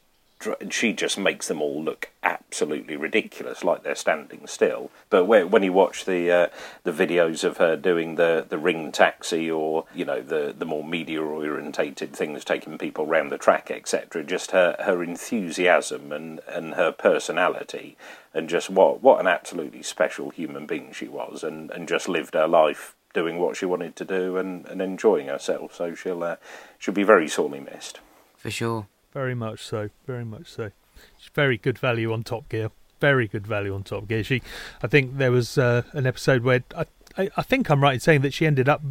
[0.71, 4.91] she just makes them all look absolutely ridiculous, like they're standing still.
[5.11, 6.47] But when, you watch the uh,
[6.83, 10.85] the videos of her doing the, the ring taxi, or you know the the more
[10.85, 16.75] media orientated things, taking people around the track, etc., just her her enthusiasm and and
[16.75, 17.97] her personality,
[18.33, 22.35] and just what what an absolutely special human being she was, and and just lived
[22.35, 25.75] her life doing what she wanted to do and, and enjoying herself.
[25.75, 26.37] So she'll uh,
[26.79, 28.01] she'll be very sorely missed.
[28.37, 28.87] For sure.
[29.15, 29.91] Very much so.
[30.07, 30.71] Very much so.
[31.19, 32.71] It's very good value on Top Gear.
[33.01, 34.25] Very good value on Top Gear.
[34.25, 34.43] She,
[34.83, 38.01] I think there was uh, an episode where I, I, I think I'm right in
[38.01, 38.83] saying that she ended up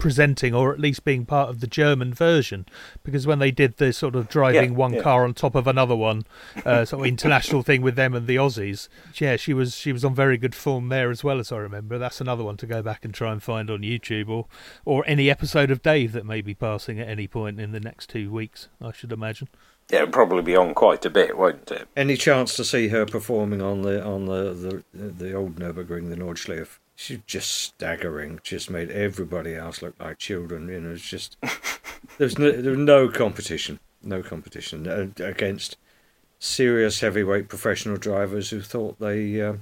[0.00, 2.66] presenting or at least being part of the German version
[3.04, 5.02] because when they did the sort of driving Yeah, one yeah.
[5.02, 6.22] car on top of another one
[6.64, 10.04] uh, sort of international thing with them and the Aussies yeah she was she was
[10.04, 12.82] on very good form there as well as I remember that's another one to go
[12.82, 14.46] back and try and find on YouTube or
[14.84, 18.08] or any episode of Dave that may be passing at any point in the next
[18.10, 19.48] two weeks I should imagine
[19.90, 21.88] Yeah, it'll probably be on quite a bit, won't it?
[21.96, 26.16] Any chance to see her performing on the on the the, the old Nurburgring, the
[26.16, 26.78] Nordschleife?
[27.00, 28.40] She's just staggering.
[28.42, 30.68] Just made everybody else look like children.
[30.68, 31.38] You know, it's just
[32.18, 35.78] there's no there's no competition, no competition uh, against
[36.38, 39.54] serious heavyweight professional drivers who thought they uh,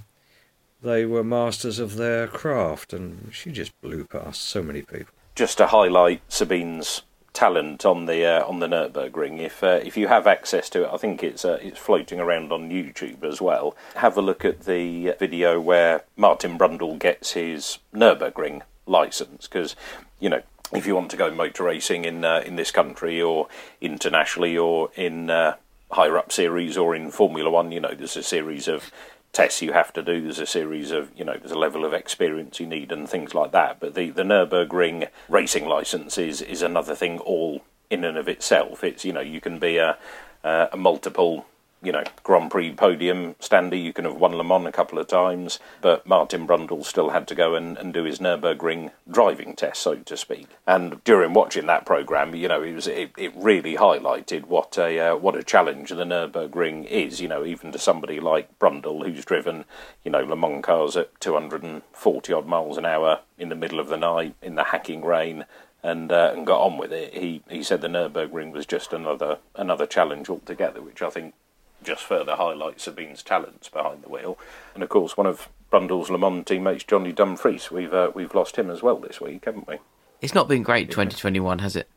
[0.82, 5.14] they were masters of their craft, and she just blew past so many people.
[5.36, 7.02] Just to highlight Sabine's
[7.38, 10.90] talent on the uh, on the Nurburgring, if uh, if you have access to it,
[10.92, 13.76] I think it's uh, it's floating around on YouTube as well.
[13.94, 19.76] Have a look at the video where Martin Brundle gets his Nurburgring license, because
[20.18, 23.46] you know if you want to go motor racing in uh, in this country or
[23.80, 25.54] internationally or in uh,
[25.92, 28.90] higher up series or in Formula One, you know there's a series of
[29.32, 30.22] tests you have to do.
[30.22, 33.34] There's a series of, you know, there's a level of experience you need and things
[33.34, 33.80] like that.
[33.80, 38.82] But the, the Nürburgring racing license is, is another thing all in and of itself.
[38.82, 39.96] It's, you know, you can be a,
[40.44, 41.46] a multiple,
[41.82, 43.76] you know, Grand Prix podium stander.
[43.76, 45.60] You can have won Le Mans a couple of times.
[45.80, 49.94] But Martin Brundle still had to go and, and do his Nürburgring driving test, so
[49.96, 50.48] to speak.
[50.66, 54.98] And during watching that programme, you know, it was it, it really highlighted what a
[54.98, 57.20] uh, what a challenge the Nürburgring is.
[57.20, 59.64] You know, even to somebody like Brundle, who's driven,
[60.04, 63.88] you know, Le Mans cars at 240 odd miles an hour in the middle of
[63.88, 65.44] the night in the hacking rain.
[65.80, 67.14] And, uh, and got on with it.
[67.14, 71.34] He he said the Nürburgring was just another another challenge altogether, which I think
[71.82, 74.38] just further highlights Sabine's talents behind the wheel.
[74.74, 78.56] And of course, one of Brundle's Le Mans teammates, Johnny Dumfries, we've uh, we've lost
[78.56, 79.78] him as well this week, haven't we?
[80.20, 81.88] It's not been great 2021, has it?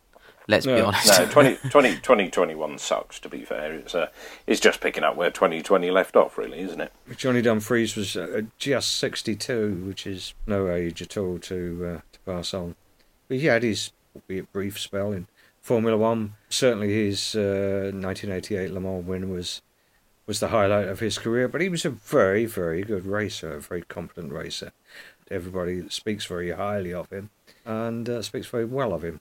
[0.47, 1.07] Let's be honest.
[1.07, 3.19] No, 20, 20, 2021 sucks.
[3.19, 4.07] To be fair, it's uh,
[4.47, 6.91] it's just picking up where 2020 left off, really, isn't it?
[7.15, 12.19] Johnny Dumfries was uh, just 62, which is no age at all to uh, to
[12.25, 12.75] pass on.
[13.27, 15.27] But he had his albeit brief spell in
[15.61, 16.33] Formula One.
[16.49, 19.61] Certainly, his uh, 1988 Le Mans win was
[20.31, 21.49] was the highlight of his career.
[21.49, 24.71] But he was a very, very good racer, a very competent racer.
[25.29, 27.31] Everybody speaks very highly of him
[27.65, 29.19] and uh, speaks very well of him.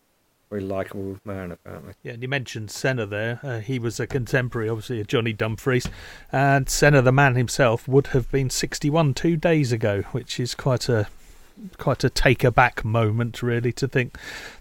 [0.50, 1.94] Very likable man, apparently.
[2.04, 3.40] Yeah, and you mentioned Senna there.
[3.42, 5.88] Uh, he was a contemporary, obviously, of Johnny Dumfries.
[6.30, 10.88] And Senna, the man himself, would have been 61 two days ago, which is quite
[10.88, 11.08] a
[11.76, 14.16] quite a take aback moment, really, to think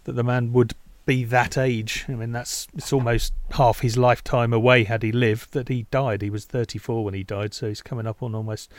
[0.06, 0.74] that the man would
[1.10, 2.06] be that age.
[2.08, 6.22] I mean, that's it's almost half his lifetime away had he lived that he died.
[6.22, 8.72] He was 34 when he died, so he's coming up on almost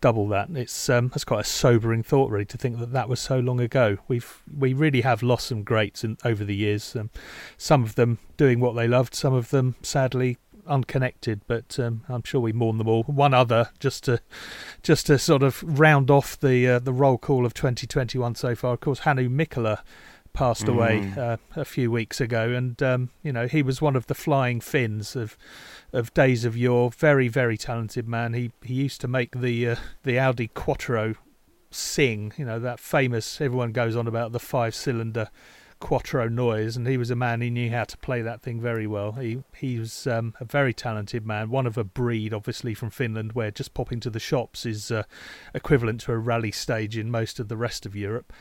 [0.00, 0.48] double that.
[0.50, 3.58] It's um, that's quite a sobering thought, really, to think that that was so long
[3.58, 3.98] ago.
[4.06, 6.94] We've we really have lost some greats in, over the years.
[6.94, 7.10] Um,
[7.58, 12.22] some of them doing what they loved, some of them sadly unconnected, but um, I'm
[12.22, 13.02] sure we mourn them all.
[13.02, 14.20] One other, just to
[14.84, 18.74] just to sort of round off the uh, the roll call of 2021 so far.
[18.74, 19.80] Of course, Hannu Mikkola
[20.32, 21.18] passed away Mm.
[21.18, 24.60] uh, a few weeks ago, and um, you know he was one of the flying
[24.60, 25.36] Finns of
[25.92, 26.90] of days of yore.
[26.90, 28.32] Very, very talented man.
[28.34, 31.14] He he used to make the uh, the Audi Quattro
[31.70, 32.32] sing.
[32.36, 33.40] You know that famous.
[33.40, 35.28] Everyone goes on about the five cylinder
[35.80, 38.86] Quattro noise, and he was a man who knew how to play that thing very
[38.86, 39.12] well.
[39.12, 43.32] He he was um, a very talented man, one of a breed, obviously from Finland,
[43.32, 45.02] where just popping to the shops is uh,
[45.54, 48.32] equivalent to a rally stage in most of the rest of Europe.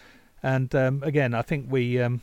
[0.44, 2.22] And um, again, I think we, um,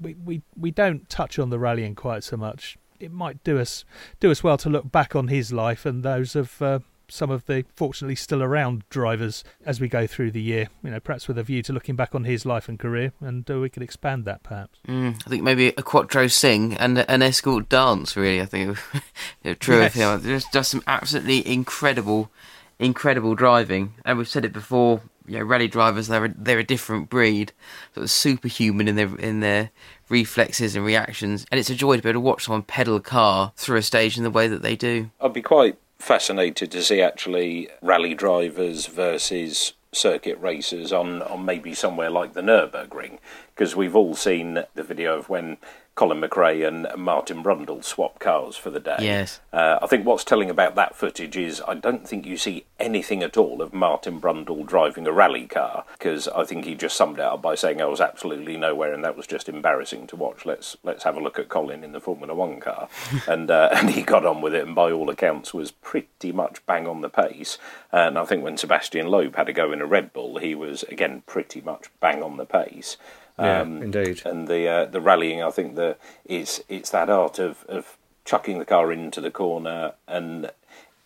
[0.00, 2.76] we we we don't touch on the rallying quite so much.
[2.98, 3.84] It might do us
[4.20, 6.78] do us well to look back on his life and those of uh,
[7.08, 10.68] some of the fortunately still around drivers as we go through the year.
[10.82, 13.48] You know, perhaps with a view to looking back on his life and career, and
[13.50, 14.80] uh, we could expand that perhaps.
[14.88, 18.16] Mm, I think maybe a quattro sing and an escort dance.
[18.16, 18.76] Really, I think
[19.60, 19.94] true Yes.
[19.94, 20.20] of him.
[20.22, 22.30] There's just some absolutely incredible,
[22.78, 23.94] incredible driving.
[24.04, 25.00] And we've said it before.
[25.28, 27.52] You know, rally drivers they're a, they're a different breed,
[27.94, 29.70] sort of superhuman in their in their
[30.08, 31.46] reflexes and reactions.
[31.50, 33.82] And it's a joy to be able to watch someone pedal a car through a
[33.82, 35.10] stage in the way that they do.
[35.20, 41.74] I'd be quite fascinated to see actually rally drivers versus circuit racers on, on maybe
[41.74, 43.18] somewhere like the Nürburgring,
[43.54, 45.56] because we've all seen the video of when
[45.96, 48.98] Colin McRae and Martin Brundle swap cars for the day.
[49.00, 49.40] Yes.
[49.50, 53.22] Uh, I think what's telling about that footage is I don't think you see anything
[53.22, 57.18] at all of Martin Brundle driving a rally car because I think he just summed
[57.18, 60.44] it up by saying I was absolutely nowhere and that was just embarrassing to watch.
[60.44, 62.90] Let's let's have a look at Colin in the Formula One car,
[63.26, 66.64] and uh, and he got on with it and by all accounts was pretty much
[66.66, 67.56] bang on the pace.
[67.90, 70.82] And I think when Sebastian Loeb had a go in a Red Bull, he was
[70.84, 72.98] again pretty much bang on the pace.
[73.38, 74.22] Yeah, Um, indeed.
[74.24, 78.58] and the uh, the rallying, I think the is it's that art of, of chucking
[78.58, 80.50] the car into the corner and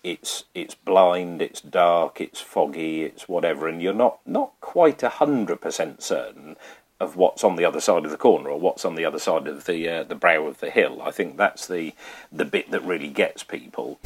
[0.02, 5.08] it's it's blind, it's dark, it's foggy, it's whatever, and you're not not quite a
[5.08, 6.56] hundred percent certain
[7.00, 9.46] of what's on the other side of the corner or what's on the other side
[9.46, 11.02] of the uh, the brow of the hill.
[11.02, 11.94] I think that's the
[12.30, 13.98] the bit that really gets people.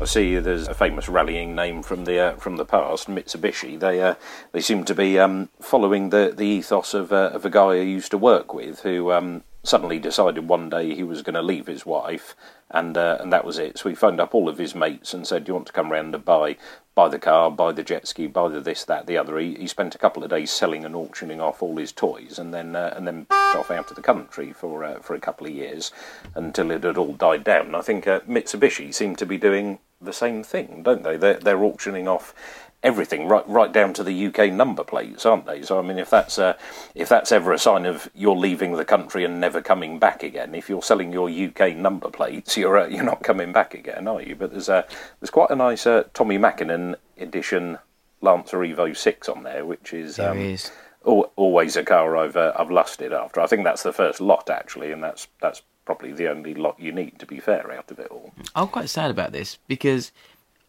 [0.00, 3.78] I see there's a famous rallying name from the uh, from the past, Mitsubishi.
[3.78, 4.14] They uh,
[4.52, 7.80] they seem to be um, following the, the ethos of uh, of a guy I
[7.80, 11.66] used to work with who um, suddenly decided one day he was going to leave
[11.66, 12.34] his wife,
[12.70, 13.78] and uh, and that was it.
[13.78, 15.92] So he phoned up all of his mates and said, "Do you want to come
[15.92, 16.56] round and buy
[16.94, 19.66] buy the car, buy the jet ski, buy the this, that, the other?" He, he
[19.66, 22.94] spent a couple of days selling and auctioning off all his toys, and then uh,
[22.96, 25.92] and then off out of the country for uh, for a couple of years
[26.34, 27.74] until it had all died down.
[27.74, 31.16] I think uh, Mitsubishi seem to be doing the same thing, don't they?
[31.16, 32.34] They're, they're auctioning off
[32.82, 35.62] everything right right down to the UK number plates, aren't they?
[35.62, 36.54] So I mean, if that's uh,
[36.94, 40.54] if that's ever a sign of you're leaving the country and never coming back again,
[40.54, 44.22] if you're selling your UK number plates, you're uh, you're not coming back again, are
[44.22, 44.34] you?
[44.36, 44.86] But there's a
[45.20, 47.78] there's quite a nice uh, Tommi Makinen edition
[48.22, 50.18] Lancer Evo six on there, which is.
[50.18, 50.70] Um, is.
[51.06, 53.40] al- Always a car I've uh, I've lusted after.
[53.40, 56.92] I think that's the first lot actually, and that's that's probably the only lot you
[56.92, 58.32] need to be fair out of it all.
[58.54, 60.12] I'm quite sad about this because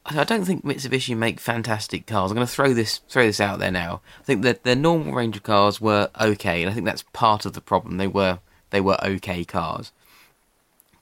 [0.06, 2.32] I don't think Mitsubishi make fantastic cars.
[2.32, 4.02] I'm going to throw this throw this out there now.
[4.20, 7.46] I think that their normal range of cars were okay, and I think that's part
[7.46, 7.98] of the problem.
[7.98, 8.40] They were
[8.72, 9.92] they were okay cars,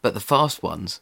[0.01, 0.99] but the fast ones,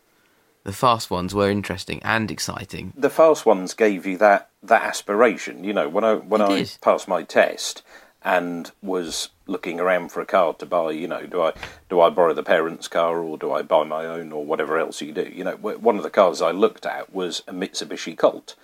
[0.63, 2.93] the fast ones were interesting and exciting.
[2.95, 5.63] the fast ones gave you that that aspiration.
[5.63, 6.77] You know, when I when It I did.
[6.81, 7.81] passed my test
[8.21, 11.53] and was looking around for a car to buy, you know, do I
[11.89, 15.01] do I borrow the parents' car or do I buy my own or whatever else
[15.01, 15.31] you do?
[15.33, 18.55] You know, one of the cars I looked at was a Mitsubishi Colt.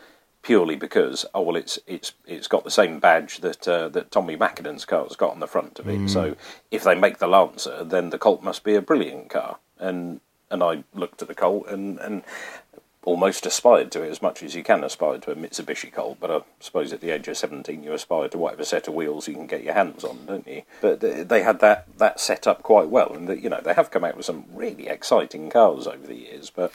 [0.41, 4.36] Purely because oh well it's it's it's got the same badge that uh, that Tommi
[4.38, 6.10] Makinen's car's got on the front of it.
[6.10, 6.36] So
[6.69, 9.60] if they make the Lancer, then the Colt must be a brilliant car.
[9.80, 10.19] And
[10.52, 12.24] and I looked at the Colt and and
[13.06, 16.32] almost aspired to it as much as you can aspire to a Mitsubishi Colt, but
[16.32, 19.34] I suppose at the age of 17 you aspire to whatever set of wheels you
[19.34, 20.63] can get your hands on, don't you?
[20.82, 24.04] But they had that, that set up quite well, and you know they have come
[24.04, 26.72] out with some really exciting cars over the years, but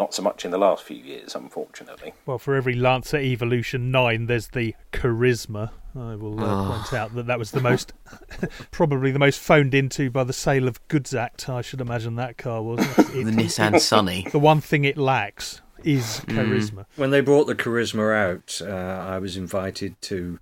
[0.00, 2.14] not so much in the last few years, unfortunately.
[2.24, 5.70] Well, for every Lancer Evolution 9, there's the Charisma.
[5.94, 6.72] I will uh, oh.
[6.72, 7.92] point out that that was the most,
[8.70, 12.38] probably the most phoned into by the Sale of Goods Act, I should imagine that
[12.38, 12.80] car was.
[13.10, 14.26] It, the Nissan Sunny.
[14.32, 16.36] The one thing it lacks is mm.
[16.36, 16.72] Carisma.
[16.72, 16.86] Mm.
[16.96, 20.38] When they brought the Carisma out, uh, I was invited to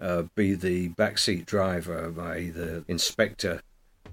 [0.00, 3.62] uh, be the backseat driver by the inspector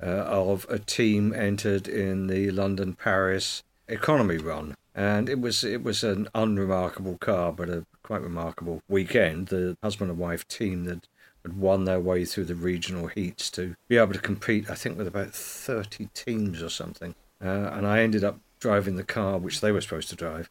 [0.02, 4.76] uh, of a team entered in the London Paris economy run.
[4.96, 9.48] And it was it was an unremarkable car, but a quite remarkable weekend.
[9.48, 11.08] The husband and wife team that
[11.44, 14.98] had won their way through the regional heats to be able to compete, I think,
[14.98, 17.16] with about 30 teams or something.
[17.42, 20.50] Uh, and I ended up driving the car which they were supposed to drive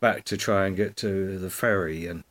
[0.00, 2.06] back to try and get to the ferry.
[2.06, 2.24] And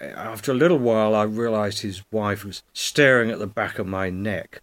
[0.00, 4.10] after a little while, I realised his wife was staring at the back of my
[4.10, 4.62] neck.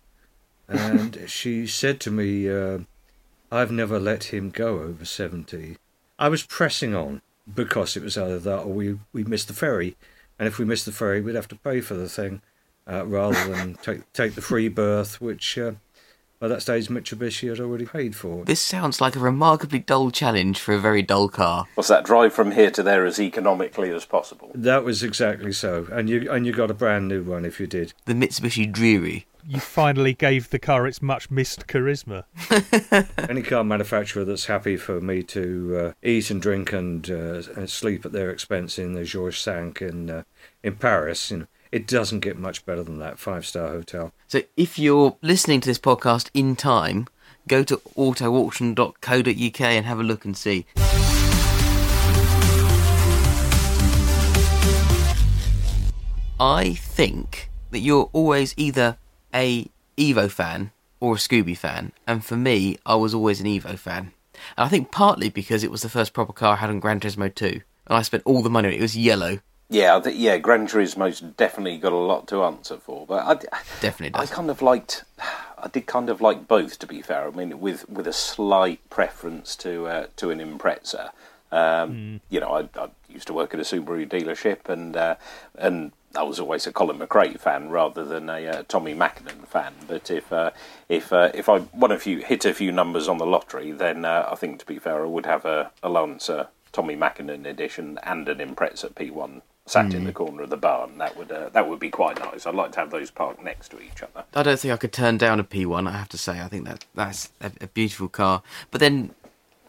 [0.67, 2.79] And she said to me, uh,
[3.51, 5.77] I've never let him go over 70.
[6.17, 7.21] I was pressing on
[7.53, 9.95] because it was either that or we, we missed the ferry.
[10.37, 12.41] And if we missed the ferry, we'd have to pay for the thing
[12.89, 15.73] uh, rather than take, take the free berth, which uh,
[16.45, 18.45] by that stage, Mitsubishi had already paid for.
[18.45, 21.65] This sounds like a remarkably dull challenge for a very dull car.
[21.75, 24.51] Was that drive from here to there as economically as possible?
[24.53, 27.65] That was exactly so, and you and you got a brand new one if you
[27.65, 27.93] did.
[28.05, 29.25] The Mitsubishi Dreary.
[29.47, 32.25] You finally gave the car its much missed charisma.
[33.29, 37.69] Any car manufacturer that's happy for me to uh, eat and drink and, uh, and,
[37.69, 40.23] sleep at their expense in the Georges Cinq in uh,
[40.63, 44.13] in Paris, you know, it doesn't get much better than that five star hotel.
[44.29, 47.05] So if you're listening to this podcast in time,
[47.49, 50.65] go to autoauction.co.uk and have a look and see.
[56.39, 58.95] I think that you're always either
[59.33, 63.77] a Evo fan or a Scooby fan, and for me, I was always an Evo
[63.77, 64.13] fan.
[64.57, 67.01] And I think partly because it was the first proper car I had on Gran
[67.01, 67.61] Turismo 2, and
[67.97, 68.77] I spent all the money on it.
[68.77, 73.05] It was yellow, yeah, th- yeah, Gran Turismo's definitely got a lot to answer for,
[73.07, 74.31] but I, definitely does.
[74.31, 75.05] I kind of liked,
[75.57, 76.77] I did kind of like both.
[76.79, 81.11] To be fair, I mean, with with a slight preference to uh, to an Impreza.
[81.51, 82.19] Um, mm.
[82.29, 85.15] You know, I, I, used to work at a Subaru dealership, and uh,
[85.57, 89.73] and I was always a Colin McRae fan rather than a uh, Tommi Mäkinen fan.
[89.87, 90.51] But if uh,
[90.89, 94.05] if uh, if I won a few hit a few numbers on the lottery, then
[94.05, 97.97] uh, I think to be fair, I would have a, a Lancer Tommi Mäkinen edition
[98.03, 99.95] and an Impreza P1 sat mm.
[99.95, 100.15] in the mm.
[100.15, 100.97] corner of the barn.
[100.97, 102.45] That would uh, that would be quite nice.
[102.45, 104.25] I'd like to have those parked next to each other.
[104.33, 105.87] I don't think I could turn down a P1.
[105.87, 108.43] I have to say, I think that that's a, a beautiful car.
[108.71, 109.13] But then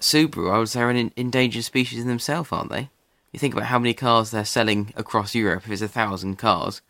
[0.00, 2.90] Subaru, I would say, are an endangered species in themselves, aren't they?
[3.32, 5.64] You think about how many cars they're selling across Europe.
[5.66, 6.80] If it's a thousand cars,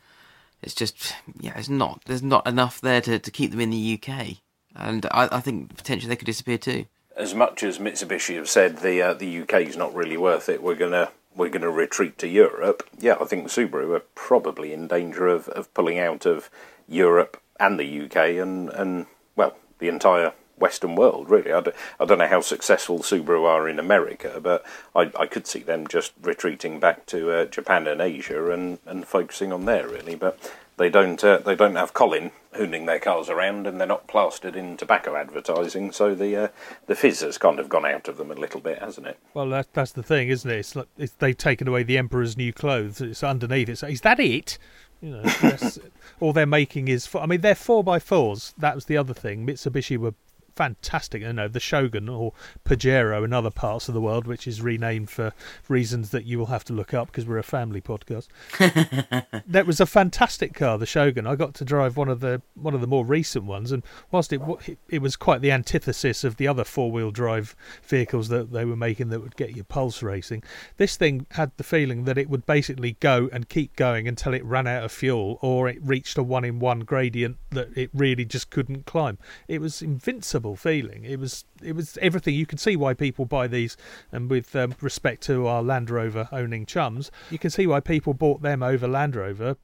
[0.63, 2.03] it's just yeah, it's not.
[2.07, 4.39] There's not enough there to, to keep them in the UK,
[4.75, 6.87] and I, I think potentially they could disappear too.
[7.17, 10.63] As much as Mitsubishi have said the uh, the UK is not really worth it,
[10.63, 14.89] we're gonna we're going to retreat to Europe, yeah, I think Subaru are probably in
[14.89, 16.51] danger of, of pulling out of
[16.89, 21.53] Europe and the UK and, and well, the entire Western world, really.
[21.53, 25.47] I don't, I don't know how successful Subaru are in America, but I, I could
[25.47, 29.87] see them just retreating back to uh, Japan and Asia and, and focusing on there,
[29.87, 30.15] really.
[30.15, 30.39] But
[30.77, 34.57] they don't uh, they don't have Colin hooning their cars around, and they're not plastered
[34.57, 35.93] in tobacco advertising.
[35.93, 36.49] So the uh,
[36.87, 39.19] the fizz has kind of gone out of them a little bit, hasn't it?
[39.35, 40.59] Well, that, that's the thing, isn't it?
[40.59, 43.01] It's like it's, they've taken away the emperor's new clothes.
[43.01, 43.69] It's underneath.
[43.69, 44.59] It's is that it?
[45.01, 45.25] You know,
[46.21, 47.09] all they're making is.
[47.15, 48.55] I mean, they're four by fours.
[48.59, 49.47] That was the other thing.
[49.47, 50.15] Mitsubishi were
[50.57, 51.23] fantastic.
[51.23, 52.33] You know, the Shogun or
[52.65, 55.33] Pajero in other parts of the world, which is renamed for
[55.69, 58.29] reasons that you will have to look up because we're a family podcast.
[59.47, 61.27] that was a fantastic car, the Shogun.
[61.27, 64.33] I got to drive one of the one of the more recent ones, and whilst
[64.33, 64.41] it
[64.89, 68.77] it was quite the antithesis of the other four wheel drive vehicles that they were
[68.77, 70.43] making that would get you pulse racing,
[70.79, 74.45] this thing had the feeling that it would basically go and keep going until it
[74.45, 78.25] ran out of fuel or it reached a one in one gradient that it really
[78.25, 79.19] just couldn't climb.
[79.49, 81.05] It was invincible feeling.
[81.05, 82.35] It was it was everything.
[82.35, 83.77] You can see why people buy these,
[84.13, 88.15] and with um, respect to our Land Rover owning chums, you can see why people
[88.15, 89.57] bought them over Land Rover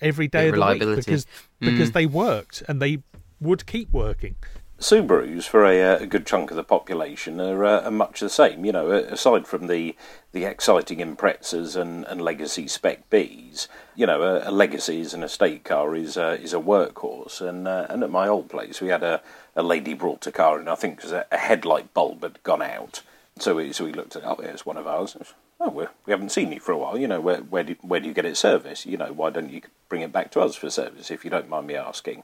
[0.00, 1.28] every day of the week because mm.
[1.60, 3.02] because they worked and they
[3.40, 4.36] would keep working.
[4.80, 8.30] Subarus, for a, uh, a, good chunk of the population, are, uh, are, much the
[8.30, 8.64] same.
[8.64, 9.94] You know, aside from the
[10.32, 15.22] the exciting Imprezas and, and legacy Spec Bs, you know, a, a legacy is an
[15.22, 17.46] estate car is uh, is a workhorse.
[17.46, 19.20] And uh, and at my old place, we had a,
[19.56, 22.62] a lady brought a car, and I think because a, a headlight bulb had gone
[22.62, 23.02] out.
[23.38, 25.16] So we so we looked at it oh here's one of ours.
[25.58, 26.98] Oh we we haven't seen you for a while.
[26.98, 28.86] You know where where do where do you get it serviced?
[28.86, 31.48] You know why don't you bring it back to us for service if you don't
[31.48, 32.22] mind me asking?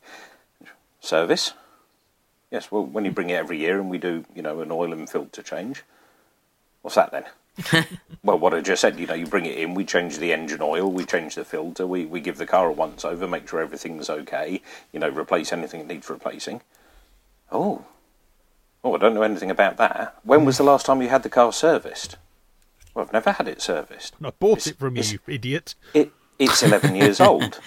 [1.01, 1.55] Service?
[2.51, 2.71] Yes.
[2.71, 5.09] Well, when you bring it every year and we do you know an oil and
[5.09, 5.85] filter change.
[6.83, 7.25] What's that then?
[8.23, 10.61] well, what I just said, you know, you bring it in, we change the engine
[10.61, 13.61] oil, we change the filter, we, we give the car a once over, make sure
[13.61, 14.61] everything's okay,
[14.93, 16.61] you know, replace anything that needs replacing.
[17.53, 17.85] Oh.
[18.85, 20.17] Oh, I don't know anything about that.
[20.23, 22.17] When was the last time you had the car serviced?
[22.95, 24.15] Well, I've never had it serviced.
[24.25, 25.75] I bought It's- it from you, you idiot.
[25.95, 27.61] It it's eleven years old.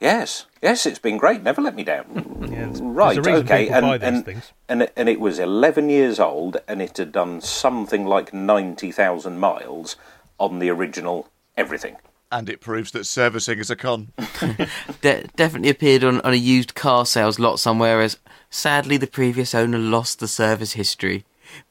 [0.00, 1.42] Yes, yes, it's been great.
[1.42, 2.48] Never let me down.
[2.50, 6.58] Yeah, right, okay, and buy these and, and it- and it was eleven years old,
[6.68, 9.96] and it had done something like ninety thousand miles
[10.38, 11.96] on the original everything.
[12.30, 14.12] And it proves that servicing is a con.
[15.00, 18.18] De- definitely appeared on, on a used car sales lot somewhere as
[18.50, 21.24] sadly the previous owner lost the service history,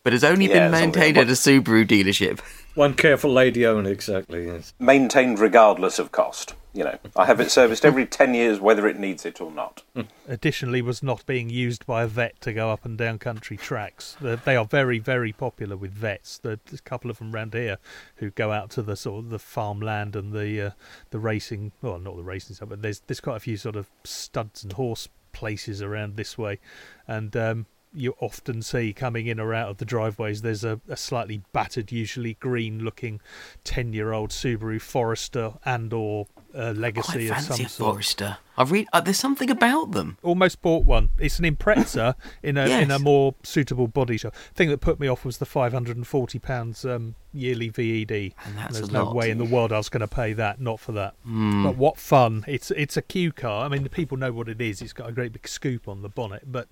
[0.03, 2.39] but has only Yeah, been maintained at a Subaru dealership.
[2.75, 4.73] One careful lady owner, exactly, yes.
[4.79, 6.53] Maintained regardless of cost.
[6.73, 9.81] You know, I have it serviced every ten years, whether it needs it or not.
[10.27, 14.15] Additionally, was not being used by a vet to go up and down country tracks.
[14.21, 16.37] They they are very, very popular with vets.
[16.37, 17.77] There's a couple of them round here
[18.17, 20.71] who go out to the sort of the farmland and the uh,
[21.09, 21.71] the racing.
[21.81, 24.73] Well, not the racing stuff, but there's there's quite a few sort of studs and
[24.73, 26.59] horse places around this way,
[27.07, 30.41] and um, you often see coming in or out of the driveways.
[30.41, 33.21] There's a, a slightly battered, usually green-looking,
[33.63, 37.95] ten-year-old Subaru Forester and or uh, Legacy of some a sort.
[37.95, 38.37] Forester.
[38.57, 38.87] I read.
[38.91, 40.17] Uh, there's something about them.
[40.23, 41.09] almost bought one.
[41.19, 44.33] It's an Impreza in a in a more suitable body shop.
[44.55, 48.11] thing that put me off was the five hundred and forty pounds um, yearly VED.
[48.11, 49.15] And that's There's a no lot.
[49.15, 50.59] way in the world I was going to pay that.
[50.59, 51.13] Not for that.
[51.23, 51.63] Hmm.
[51.63, 52.43] But what fun!
[52.47, 53.63] It's it's a Q car.
[53.65, 54.81] I mean, the people know what it is.
[54.81, 56.67] It's got a great big scoop on the bonnet, but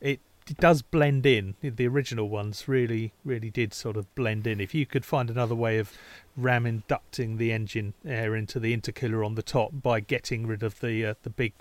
[0.00, 0.20] it.
[0.50, 1.54] It does blend in.
[1.62, 4.60] The original ones really, really did sort of blend in.
[4.60, 5.92] If you could find another way of
[6.36, 10.80] ram inducting the engine air into the intercooler on the top by getting rid of
[10.80, 11.52] the uh, the big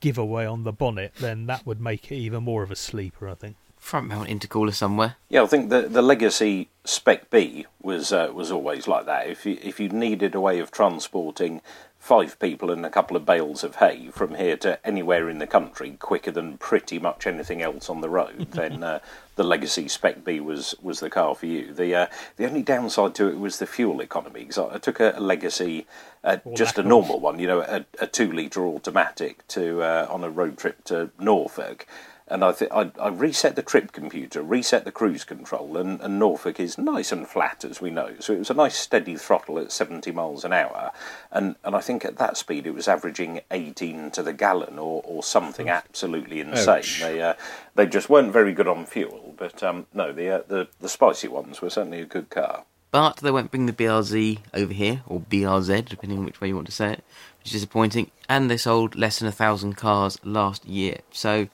[0.00, 3.34] giveaway on the bonnet, then that would make it even more of a sleeper, I
[3.34, 3.56] think.
[3.76, 5.16] Front mount intercooler somewhere.
[5.28, 9.28] Yeah, I think the the legacy Spec B was uh, was always like that.
[9.28, 11.62] If you if you needed a way of transporting
[12.06, 15.46] five people and a couple of bales of hay from here to anywhere in the
[15.46, 19.00] country quicker than pretty much anything else on the road, then uh,
[19.34, 21.74] the legacy Spec B was was the car for you.
[21.74, 25.00] The uh, the only downside to it was the fuel economy because I, I took
[25.00, 25.86] a, a legacy.
[26.22, 30.24] Uh, just a normal one, you know, a, a two litre automatic to uh, on
[30.24, 31.86] a road trip to Norfolk,
[32.28, 36.18] and I, th- I I reset the trip computer, reset the cruise control, and, and
[36.18, 38.14] Norfolk is nice and flat as we know.
[38.18, 40.92] So it was a nice steady throttle at 70 miles an hour,
[41.30, 45.02] and, and I think at that speed it was averaging 18 to the gallon or,
[45.04, 46.78] or something absolutely insane.
[46.78, 47.00] Ouch.
[47.00, 47.34] They uh,
[47.74, 51.28] they just weren't very good on fuel, but um, no, the, uh, the the spicy
[51.28, 52.64] ones were certainly a good car.
[52.90, 56.54] But they won't bring the BRZ over here, or BRZ, depending on which way you
[56.54, 57.04] want to say it,
[57.40, 58.10] which is disappointing.
[58.28, 61.00] And they sold less than a thousand cars last year.
[61.10, 61.48] So,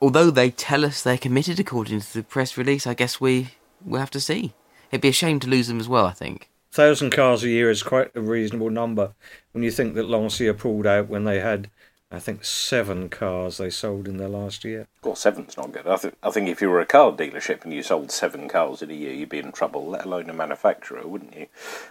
[0.00, 3.48] although they tell us they're committed according to the press release, I guess we
[3.84, 4.54] will have to see.
[4.90, 6.48] It'd be a shame to lose them as well, I think.
[6.70, 9.14] Thousand cars a year is quite a reasonable number
[9.52, 11.70] when you think that Lancia pulled out when they had,
[12.10, 14.86] I think, seven cars they sold in their last year.
[15.02, 15.86] Well, seven's not good.
[15.86, 18.82] I, th- I think if you were a car dealership and you sold seven cars
[18.82, 21.46] in a year, you'd be in trouble, let alone a manufacturer, wouldn't you?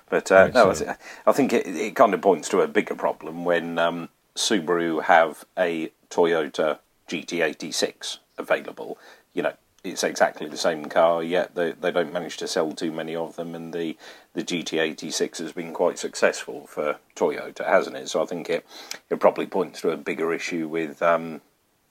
[0.10, 0.90] But uh, Right, no, I, th-
[1.26, 5.44] I think it, it kind of points to a bigger problem when um, Subaru have
[5.58, 8.98] a Toyota GT86 available.
[9.34, 9.54] You know,
[9.84, 13.36] it's exactly the same car, yet they, they don't manage to sell too many of
[13.36, 13.98] them, and the,
[14.34, 18.10] the GT86 has been quite successful for Toyota, hasn't it?
[18.10, 18.66] So I think it,
[19.10, 21.42] it probably points to a bigger issue with um,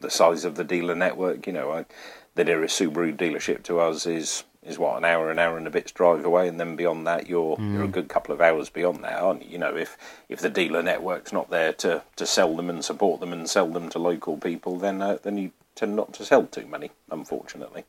[0.01, 1.47] the size of the dealer network.
[1.47, 1.87] You know, I,
[2.35, 5.71] the nearest Subaru dealership to us is is what an hour, an hour and a
[5.71, 9.05] bit's drive away, and then beyond that, you're you're a good couple of hours beyond
[9.05, 9.53] that, aren't you?
[9.53, 9.97] You know, if
[10.29, 13.69] if the dealer network's not there to, to sell them and support them and sell
[13.69, 17.85] them to local people, then uh, then you tend not to sell too many, unfortunately.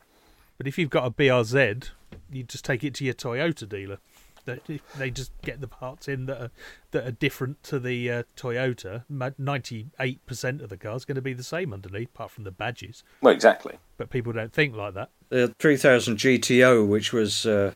[0.57, 1.89] But if you've got a BRZ,
[2.32, 3.99] you just take it to your Toyota dealer.
[4.48, 6.52] They, they just get the parts in that are,
[6.91, 9.04] that are different to the uh, Toyota.
[9.38, 13.04] Ninety-eight percent of the car's going to be the same underneath, apart from the badges.
[13.22, 13.78] Well, exactly.
[13.98, 15.10] But people don't think like that.
[15.30, 17.74] The 3000 GTO, which was, uh,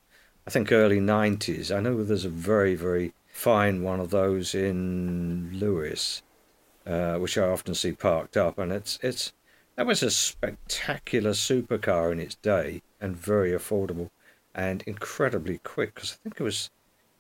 [0.48, 1.76] I think, early 90s.
[1.76, 6.22] I know there's a very, very fine one of those in Lewes,
[6.86, 9.34] uh, which I often see parked up, and it's it's
[9.76, 14.10] that was a spectacular supercar in its day and very affordable
[14.54, 16.70] and incredibly quick because I think it was,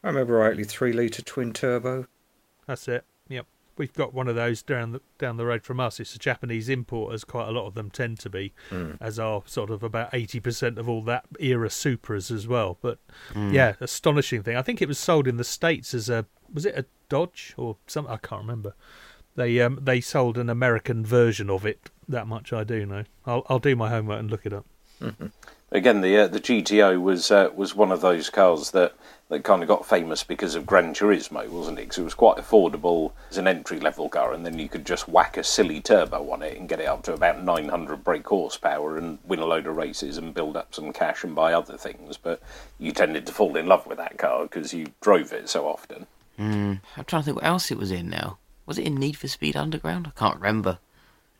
[0.04, 2.08] I remember rightly, three litre twin turbo.
[2.68, 3.06] That's it.
[3.30, 3.46] Yep.
[3.78, 6.00] we've got one of those down the down the road from us.
[6.00, 8.92] It's a Japanese import, as quite a lot of them tend to be, hmm.
[9.00, 12.78] as are sort of about eighty percent of all that era Supras as well.
[12.82, 13.00] But
[13.34, 13.52] hmm.
[13.54, 14.56] yeah, astonishing thing.
[14.56, 17.78] I think it was sold in the states as a was it a Dodge or
[17.88, 18.14] something?
[18.14, 18.74] I can't remember.
[19.36, 21.90] They um they sold an American version of it.
[22.08, 23.06] That much I do know.
[23.26, 24.66] I'll I'll do my homework and look it up.
[25.02, 25.28] Hmm.
[25.74, 28.94] Again, the uh, the GTO was uh, was one of those cars that,
[29.30, 31.84] that kind of got famous because of Gran Turismo, wasn't it?
[31.84, 35.08] Because it was quite affordable as an entry level car, and then you could just
[35.08, 38.98] whack a silly turbo on it and get it up to about 900 brake horsepower
[38.98, 42.18] and win a load of races and build up some cash and buy other things.
[42.18, 42.42] But
[42.78, 46.06] you tended to fall in love with that car because you drove it so often.
[46.98, 48.40] I'm trying to think what else it was in now.
[48.66, 50.08] Was it in Need for Speed Underground?
[50.08, 50.80] I can't remember.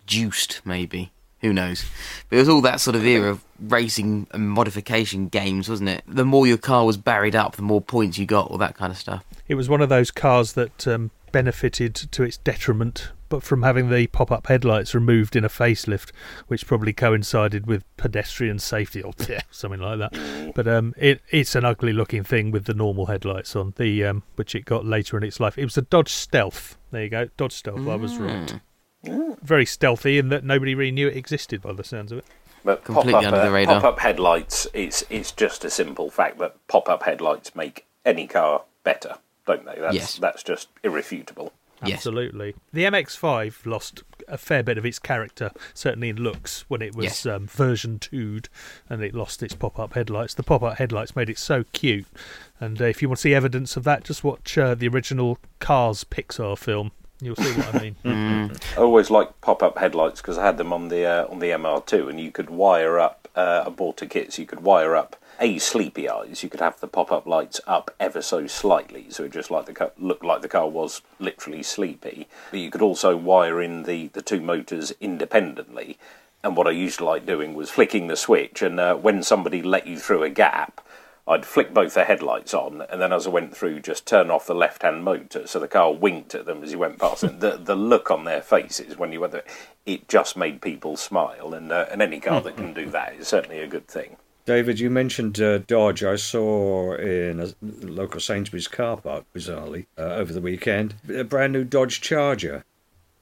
[0.06, 1.12] Juiced, maybe.
[1.42, 1.86] Who knows?
[2.30, 6.04] But it was all that sort of era of racing and modification games, wasn't it?
[6.08, 8.92] The more your car was buried up, the more points you got, all that kind
[8.92, 9.26] of stuff.
[9.48, 13.90] It was one of those cars that um, benefited to its detriment, but from having
[13.90, 16.12] the pop-up headlights removed in a facelift,
[16.48, 20.54] which probably coincided with pedestrian safety or yeah, something like that.
[20.54, 23.74] But um, it it's an ugly-looking thing with the normal headlights on.
[23.78, 25.58] The um, which it got later in its life.
[25.58, 26.78] It was a Dodge Stealth.
[26.92, 27.88] There you go, Dodge Stealth.
[27.88, 28.60] I was right.
[29.04, 32.26] Very stealthy in that nobody really knew it existed by the sounds of it.
[32.64, 33.82] But Completely pop-up, under the uh, radar.
[33.82, 39.16] pop-up headlights, it's it's just a simple fact that pop-up headlights make any car better,
[39.48, 39.76] don't they?
[39.80, 40.16] That's, Yes.
[40.18, 41.54] That's just irrefutable.
[41.84, 41.94] Yes.
[41.96, 42.54] Absolutely.
[42.72, 47.06] The MX5 lost a fair bit of its character, certainly in looks, when it was
[47.06, 47.26] Yes.
[47.26, 48.50] um, version 2'd
[48.88, 50.36] and it lost its pop up headlights.
[50.36, 52.06] The pop up headlights made it so cute.
[52.60, 55.40] And uh, if you want to see evidence of that, just watch uh, the original
[55.60, 56.92] Cars Pixar film.
[57.22, 58.52] You'll see what I mean.
[58.76, 62.10] I always like pop-up headlights because I had them on the uh, on the MR2,
[62.10, 63.28] and you could wire up.
[63.36, 66.44] Uh, I bought a kit, so you could wire up a sleepy eyes.
[66.44, 69.74] You could have the pop-up lights up ever so slightly, so it just like the
[69.74, 72.28] car, looked like the car was literally sleepy.
[72.50, 75.98] But you could also wire in the the two motors independently.
[76.44, 79.62] And what I used to like doing was flicking the switch, and uh, when somebody
[79.62, 80.82] let you through a gap,
[81.28, 84.48] I'd flick both the headlights on, and then as I went through, just turn off
[84.48, 87.24] the left-hand motor, so the car winked at them as he went past.
[87.24, 89.44] And the the look on their faces when you went there,
[89.86, 91.54] it just made people smile.
[91.54, 94.18] And uh, and any car that can do that is certainly a good thing.
[94.46, 96.04] David, you mentioned uh, Dodge.
[96.04, 101.54] I saw in a local Sainsbury's car park, bizarrely, uh, over the weekend, a brand
[101.54, 102.66] new Dodge Charger,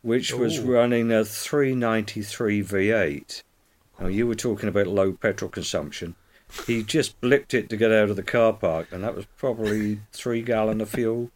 [0.01, 3.43] which was running a 393 V8.
[3.99, 6.15] Now, you were talking about low petrol consumption.
[6.65, 9.99] He just blipped it to get out of the car park, and that was probably
[10.11, 11.31] three gallon of fuel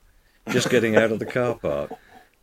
[0.49, 1.91] just getting out of the car park.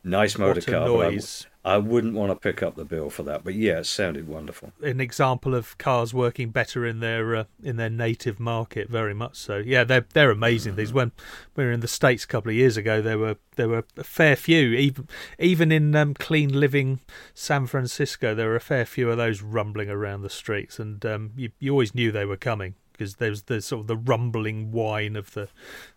[0.03, 0.89] Nice motor car.
[0.89, 1.19] but I-
[1.63, 4.73] I wouldn't want to pick up the bill for that, but yeah, it sounded wonderful.
[4.83, 9.37] An example of cars working better in their uh, in their native market, very much
[9.37, 9.59] so.
[9.59, 10.77] Yeah, they're they're amazing.
[10.77, 11.13] These when
[11.55, 14.03] we were in the states a couple of years ago, there were there were a
[14.05, 14.71] fair few.
[14.73, 15.07] Even
[15.39, 17.01] even in um, clean living
[17.35, 21.33] San Francisco, there were a fair few of those rumbling around the streets, and um,
[21.37, 24.73] you you always knew they were coming because there was the sort of the rumbling
[24.73, 25.49] whine of the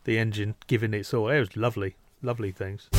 [0.03, 1.29] the engine giving its all.
[1.29, 2.89] It was lovely, lovely things.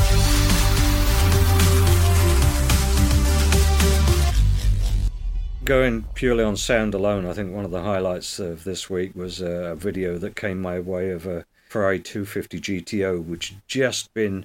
[5.65, 9.41] Going purely on sound alone, I think one of the highlights of this week was
[9.41, 14.45] a video that came my way of a Ferrari 250 GTO, which had just been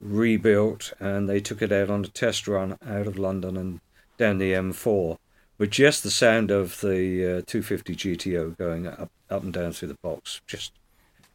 [0.00, 3.80] rebuilt, and they took it out on a test run out of London and
[4.16, 5.18] down the M4.
[5.58, 9.88] But just the sound of the uh, 250 GTO going up, up and down through
[9.88, 10.72] the box, just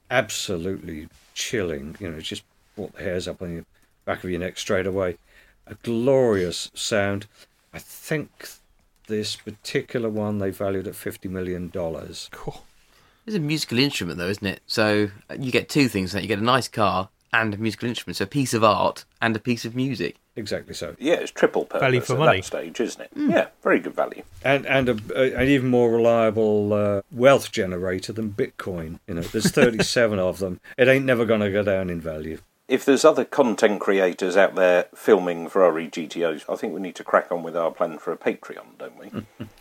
[0.09, 1.95] absolutely chilling.
[1.99, 2.43] You know, just
[2.75, 3.65] brought the hairs up on the
[4.05, 5.17] back of your neck straight away.
[5.67, 7.27] A glorious sound.
[7.73, 8.49] I think
[9.07, 11.69] this particular one they valued at $50 million.
[11.71, 12.63] Cool.
[13.25, 14.61] It's a musical instrument, though, isn't it?
[14.67, 16.11] So uh, you get two things.
[16.11, 18.17] that You get a nice car and a musical instrument.
[18.17, 20.17] So a piece of art and a piece of music.
[20.35, 20.95] Exactly so.
[20.97, 22.39] Yeah, it's triple purpose Value for at money.
[22.39, 23.11] that stage, isn't it?
[23.15, 24.23] Yeah, very good value.
[24.43, 28.99] And and a, a, an even more reliable uh, wealth generator than Bitcoin.
[29.07, 30.61] You know, there's 37 of them.
[30.77, 32.39] It ain't never going to go down in value.
[32.71, 37.03] If there's other content creators out there filming Ferrari GTOs, I think we need to
[37.03, 39.11] crack on with our plan for a Patreon, don't we?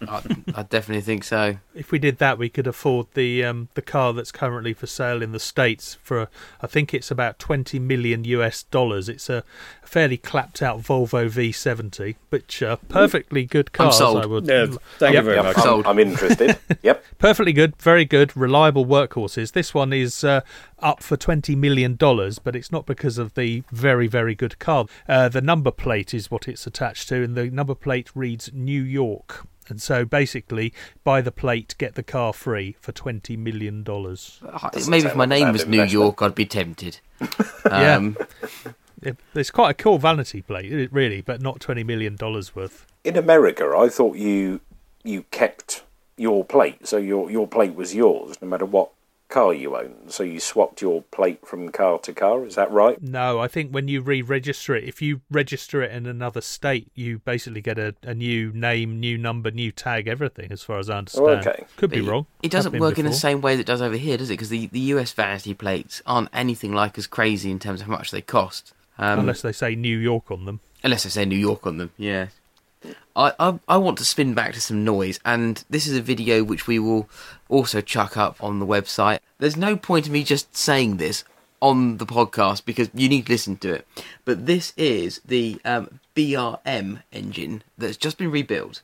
[0.09, 0.23] I,
[0.55, 1.57] I definitely think so.
[1.75, 5.23] if we did that, we could afford the um, the car that's currently for sale
[5.23, 6.29] in the states for
[6.63, 9.09] I think it's about twenty million US dollars.
[9.09, 9.43] It's a
[9.83, 13.97] fairly clapped out Volvo V70, which uh, perfectly good cars.
[13.97, 14.23] I'm sold.
[14.23, 14.67] I would, Yeah,
[14.99, 15.25] thank Yep.
[15.25, 15.57] you very Yep, much.
[15.57, 15.87] I'm, Sold.
[15.89, 16.59] I'm interested.
[16.85, 17.05] yep.
[17.19, 19.51] perfectly good, very good, reliable workhorses.
[19.51, 20.43] This one is uh,
[20.79, 24.87] up for twenty million dollars, but it's not because of the very very good car.
[25.09, 28.83] Uh, the number plate is what it's attached to, and the number plate reads New
[28.83, 29.47] York.
[29.69, 30.73] And so basically,
[31.05, 34.41] buy the plate, get the car free for twenty million dollars.
[34.73, 35.85] Doesn't Maybe if my name was New.
[35.85, 36.99] York, I'd be tempted.
[37.67, 37.97] Yeah.
[37.97, 38.17] Um,
[39.03, 42.87] It, it's quite a cool vanity plate, really, but not twenty million dollars worth.
[43.05, 44.61] In America, I thought you
[45.05, 45.85] you kept
[46.19, 48.91] your plate, so your your plate was yours no matter what
[49.31, 49.95] car you own.
[50.09, 52.45] So you swapped your plate from car to car.
[52.45, 53.01] Is that right?
[53.01, 57.21] No, I think when you re-register it, if you register it in another state, you
[57.21, 60.53] basically get a, a new name, new number, new tag, everything.
[60.53, 61.65] As far as I understand, okay.
[61.77, 62.27] could be But wrong.
[62.43, 64.35] It doesn't been work in the same way that it does over here, does it?
[64.35, 67.93] Because the, the US vanity plates aren't anything like as crazy in terms of how
[67.93, 68.75] much they cost.
[68.99, 70.61] Um, unless they say New York on them.
[70.85, 71.91] unless they say New York on them.
[71.97, 72.27] Yeah.
[73.17, 76.43] I, I I want to spin back to some noise, and this is a video
[76.43, 77.09] which we will
[77.49, 79.19] also chuck up on the website.
[79.39, 81.25] There's no point in me just saying this
[81.61, 83.87] on the podcast because you need to listen to it.
[84.25, 88.81] But this is the um, BRM engine that's just been rebuilt,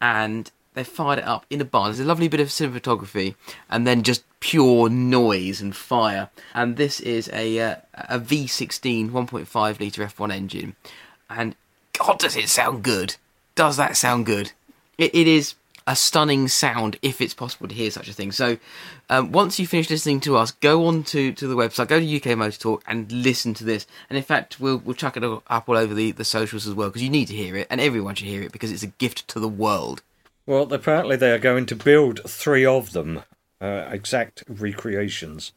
[0.00, 1.88] and they fired it up in a barn.
[1.90, 3.34] There's a lovely bit of cinematography,
[3.68, 6.30] and then just pure noise and fire.
[6.54, 10.76] And this is a uh, a V16 1.5 liter F1 engine,
[11.28, 11.54] and
[11.92, 13.16] God, does it sound good!
[13.54, 14.52] Does that sound good?
[14.98, 15.54] It, it is
[15.86, 18.32] a stunning sound if it's possible to hear such a thing.
[18.32, 18.56] So,
[19.10, 22.16] um, once you finish listening to us, go on to, to the website, go to
[22.16, 23.86] UK Motor Talk, and listen to this.
[24.08, 26.88] And in fact, we'll we'll chuck it up all over the, the socials as well
[26.88, 29.28] because you need to hear it, and everyone should hear it because it's a gift
[29.28, 30.02] to the world.
[30.46, 33.22] Well, apparently they are going to build three of them,
[33.60, 35.52] uh, exact recreations,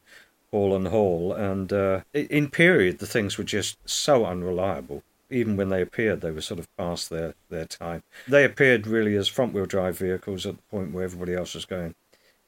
[0.52, 1.34] Hall and Hall.
[1.34, 5.04] And uh, in period, the things were just so unreliable.
[5.30, 8.04] Even when they appeared, they were sort of past their, their time.
[8.28, 11.66] They appeared really as front wheel drive vehicles at the point where everybody else was
[11.66, 11.96] going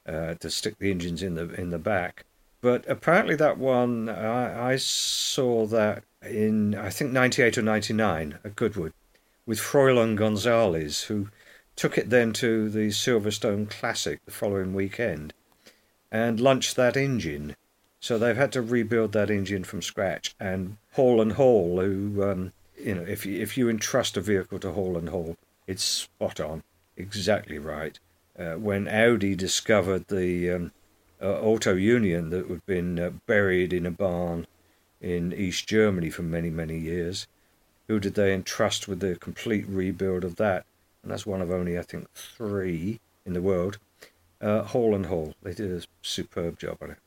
[0.06, 2.24] uh, to stick the engines in the in the back.
[2.62, 8.56] But apparently, that one I, I saw that in I think '98 or '99 at
[8.56, 8.92] Goodwood
[9.46, 11.28] with Froilan Gonzalez, who
[11.76, 15.32] took it then to the Silverstone Classic the following weekend
[16.12, 17.56] and launched that engine.
[18.00, 20.34] So they've had to rebuild that engine from scratch.
[20.40, 22.52] And Hall and Hall, who um,
[22.84, 26.40] you know, if you, if you entrust a vehicle to Hall and Hall, it's spot
[26.40, 26.62] on,
[26.96, 27.98] exactly right.
[28.38, 30.72] Uh, when Audi discovered the um,
[31.20, 34.46] uh, Auto Union that had been uh, buried in a barn
[35.00, 37.26] in East Germany for many many years,
[37.88, 40.64] who did they entrust with the complete rebuild of that?
[41.02, 43.78] And that's one of only I think three in the world.
[44.40, 46.98] Uh, Hall and Hall, they did a superb job on it.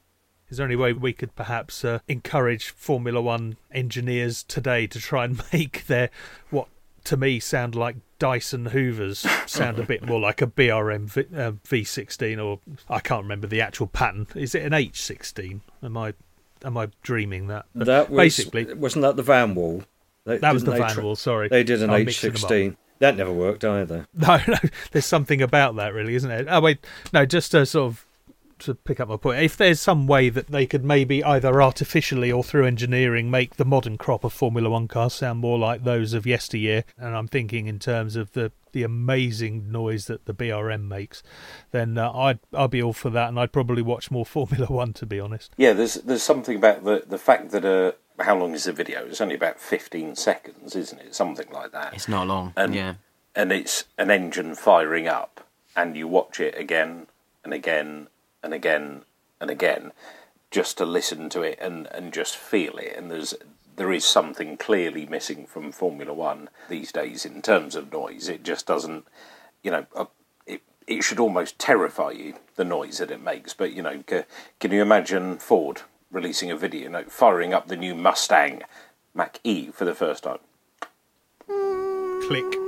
[0.54, 5.26] Is there any way we could perhaps uh, encourage Formula One engineers today to try
[5.26, 6.12] and make their
[6.52, 6.68] what
[7.06, 11.54] to me sound like Dyson Hoovers sound a bit more like a BRM v, uh,
[11.68, 14.28] V16 or I can't remember the actual pattern.
[14.36, 15.62] Is it an H16?
[15.82, 16.14] Am I
[16.64, 17.66] am I dreaming that?
[17.74, 19.86] But That was basically wasn't that the Vanwall?
[20.26, 21.16] They- that was the van tr- wall.
[21.16, 22.40] Sorry, They did an I'm H mixing them up.
[22.42, 22.78] sixteen.
[23.00, 24.06] That never worked either.
[24.14, 24.58] No, no,
[24.92, 26.46] there's something about that, really, isn't it?
[26.48, 28.06] Oh wait, no, just to sort of
[28.60, 29.42] to pick up my point.
[29.42, 33.66] If there's some way that they could maybe either artificially or through engineering make the
[33.66, 37.68] modern crop of Formula One cars sound more like those of yesteryear, and I'm thinking
[37.68, 41.22] in terms of the the amazing noise that the BRM makes,
[41.72, 44.94] then uh, I'd I'd be all for that, and I'd probably watch more Formula One
[44.94, 45.54] to be honest.
[45.58, 47.92] Yeah, there's there's something about the the fact that uh,
[48.24, 49.06] how long is the video?
[49.06, 51.16] It's only about 15 seconds, isn't it?
[51.16, 51.94] Something like that.
[51.94, 52.54] It's not long.
[52.56, 52.96] And- yeah.
[53.36, 57.08] and it's an engine firing up, and you watch it again
[57.44, 58.08] and again
[58.44, 59.04] and again
[59.40, 59.92] and again,
[60.52, 62.96] just to listen to it and, and just feel it.
[62.96, 63.34] And there's
[63.76, 68.30] there is something clearly missing from Formula One these days in terms of noise.
[68.30, 69.06] It just doesn't,
[69.64, 70.06] you know, uh,
[70.46, 73.54] it it should almost terrify you the noise that it makes.
[73.54, 74.26] But you know, ca-
[74.60, 75.82] can you imagine Ford
[76.12, 78.64] releasing a video, you know, firing up the new Mustang
[79.14, 80.40] Mach E for the first time?
[82.28, 82.63] Click.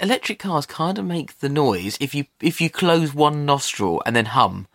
[0.00, 4.14] Electric cars kind of make the noise if you if you close one nostril and
[4.14, 4.66] then hum.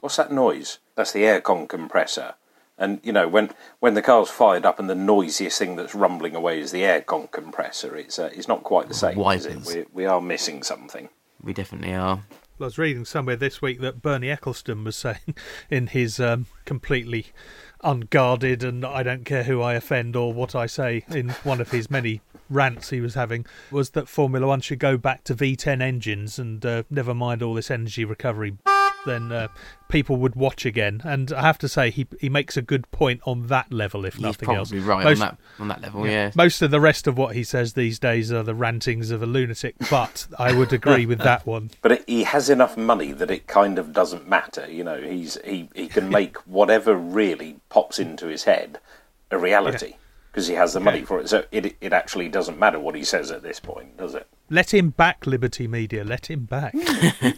[0.00, 0.78] What's that noise?
[0.94, 2.34] That's the aircon compressor.
[2.78, 6.34] And you know when when the car's fired up and the noisiest thing that's rumbling
[6.34, 9.16] away is the aircon compressor, it's uh, it's not quite the same.
[9.16, 9.64] Why is it?
[9.64, 11.08] We we are missing something.
[11.42, 12.22] We definitely are.
[12.58, 15.34] I was reading somewhere this week that Bernie Ecclestone was saying
[15.70, 17.26] in his um, completely
[17.84, 21.70] unguarded and I don't care who I offend or what I say in one of
[21.70, 25.80] his many rants he was having was that Formula One should go back to V10
[25.82, 28.56] engines and uh, never mind all this energy recovery.
[29.04, 29.46] Then uh,
[29.88, 33.20] people would watch again, and I have to say he he makes a good point
[33.24, 34.84] on that level, if He's nothing probably else.
[34.84, 36.08] right Most- on that on that level.
[36.08, 36.32] Yeah.
[36.34, 39.26] Most of the rest of what he says these days are the rantings of a
[39.26, 41.70] lunatic, but I would agree with that one.
[41.82, 44.68] But it, he has enough money that it kind of doesn't matter.
[44.68, 48.80] You know, he's he, he can make whatever really pops into his head
[49.30, 49.94] a reality
[50.36, 51.30] because he has the money for it.
[51.30, 54.26] So it it actually doesn't matter what he says at this point, does it?
[54.50, 56.04] Let him back, Liberty Media.
[56.04, 56.74] Let him back.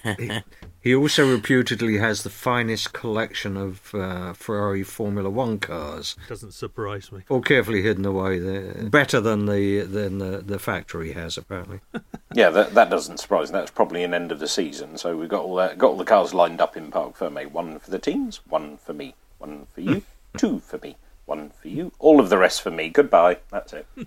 [0.80, 7.10] He also reputedly has the finest collection of uh, Ferrari Formula One cars, Doesn't surprise
[7.10, 7.24] me.
[7.28, 8.38] all carefully hidden away.
[8.38, 11.80] There, better than the than the, the factory has apparently.
[12.34, 13.58] Yeah, that, that doesn't surprise me.
[13.58, 14.98] That's probably an end of the season.
[14.98, 17.50] So we've got all that, got all the cars lined up in Parc Ferme.
[17.50, 20.02] One for the teams, one for me, one for you,
[20.36, 20.96] two for me,
[21.28, 22.88] one for you, all of the rest for me.
[22.88, 23.38] Goodbye.
[23.50, 23.86] That's it.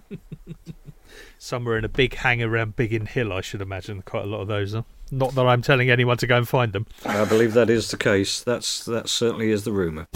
[1.38, 4.02] Somewhere in a big hangar around Biggin Hill, I should imagine.
[4.02, 4.74] Quite a lot of those.
[4.74, 4.84] Huh?
[5.12, 6.86] Not that I'm telling anyone to go and find them.
[7.06, 8.42] I believe that is the case.
[8.42, 10.08] That's that certainly is the rumor.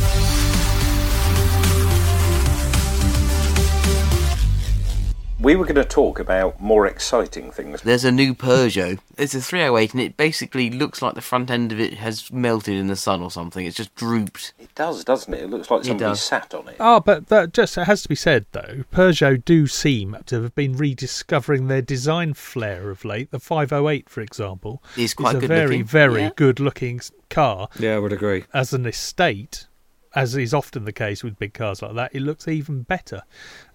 [5.45, 7.83] We were going to talk about more exciting things.
[7.83, 8.97] There's a new Peugeot.
[9.15, 12.73] It's a 308, and it basically looks like the front end of it has melted
[12.73, 13.63] in the sun or something.
[13.63, 14.53] It's just drooped.
[14.57, 15.43] It does, doesn't it?
[15.43, 16.21] It looks like somebody does.
[16.23, 16.77] sat on it.
[16.79, 18.85] Oh, but that just it has to be said though.
[18.91, 23.29] Peugeot do seem to have been rediscovering their design flair of late.
[23.29, 25.85] The 508, for example, It's quite is a very, looking.
[25.85, 26.29] very Yeah.
[26.35, 27.69] good-looking car.
[27.77, 28.45] Yeah, I would agree.
[28.51, 29.67] As an estate,
[30.15, 33.21] as is often the case with big cars like that, it looks even better.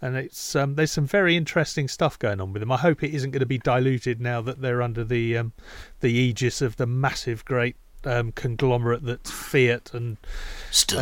[0.00, 2.72] And it's um, there's some very interesting stuff going on with them.
[2.72, 5.52] I hope it isn't going to be diluted now that they're under the um,
[6.00, 10.18] the aegis of the massive, great um, conglomerate that's Fiat and and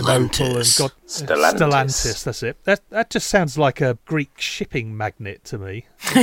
[0.09, 0.79] and Stellantis.
[0.79, 1.55] God, Stellantis.
[1.55, 2.25] Stellantis.
[2.25, 2.65] That's it.
[2.65, 5.87] That that just sounds like a Greek shipping magnet to me.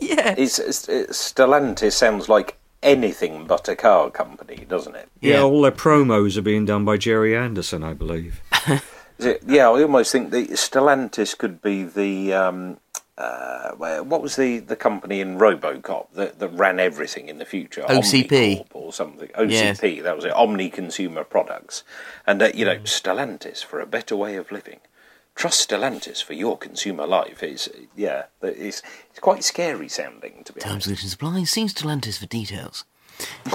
[0.00, 0.34] yeah.
[0.36, 5.08] It's, it's, it's, Stellantis sounds like anything but a car company, doesn't it?
[5.20, 5.42] Yeah, Yeah.
[5.42, 8.40] all their promos are being done by Gerry Anderson, I believe.
[9.18, 9.42] It?
[9.46, 12.78] Yeah, I almost think the Stellantis could be the um,
[13.16, 17.44] uh, where- what was the, the company in RoboCop that, that ran everything in the
[17.44, 17.82] future?
[17.82, 18.28] OCP.
[18.30, 19.28] Omnicorp or something.
[19.28, 20.32] OCP, that was it.
[20.32, 21.84] Omni Consumer Products,
[22.26, 24.80] and uh, you know Stellantis for a better way of living.
[25.34, 27.42] Trust Stellantis for your consumer life.
[27.42, 30.84] Is yeah, it's it's quite scary sounding to be Terms, honest.
[30.84, 31.44] solutions, supply.
[31.44, 32.84] See Stellantis for details.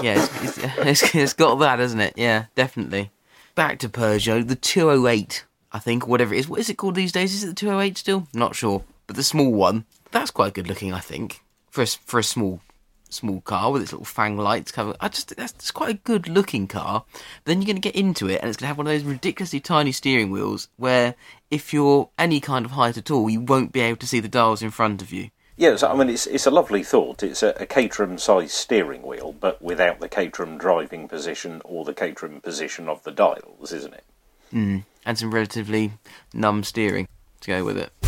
[0.02, 2.14] Yeah, it's, it's, it's, it's got that, hasn't it?
[2.16, 3.10] Yeah, definitely.
[3.54, 6.48] Back to Peugeot, the 208, I think, whatever it is.
[6.48, 7.34] What is it called these days?
[7.34, 8.28] Is it the 208 still?
[8.32, 8.84] Not sure.
[9.06, 12.60] But the small one, that's quite good looking, I think, for a, for a small
[13.08, 14.94] small car with its little fang lights cover.
[15.00, 17.04] I just think that's, that's quite a good looking car.
[17.44, 19.04] Then you're going to get into it, and it's going to have one of those
[19.04, 21.14] ridiculously tiny steering wheels where
[21.50, 24.28] if you're any kind of height at all, you won't be able to see the
[24.28, 25.30] dials in front of you.
[25.56, 27.24] Yes, I mean it's it's a lovely thought.
[27.24, 32.40] It's a, a Caterham-sized steering wheel, but without the Caterham driving position or the Caterham
[32.40, 34.04] position of the dials, isn't it?
[34.52, 34.78] Hmm.
[35.04, 35.92] and some relatively
[36.32, 37.06] numb steering
[37.40, 38.07] to go with it.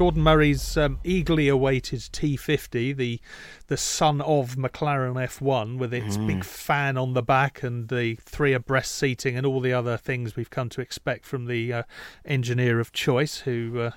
[0.00, 3.20] Gordon Murray's um, eagerly awaited T50, the
[3.66, 8.54] the son of McLaren F1, with its big fan on the back and the three
[8.54, 11.82] abreast seating and all the other things we've come to expect from the uh,
[12.24, 13.90] engineer of choice, who uh,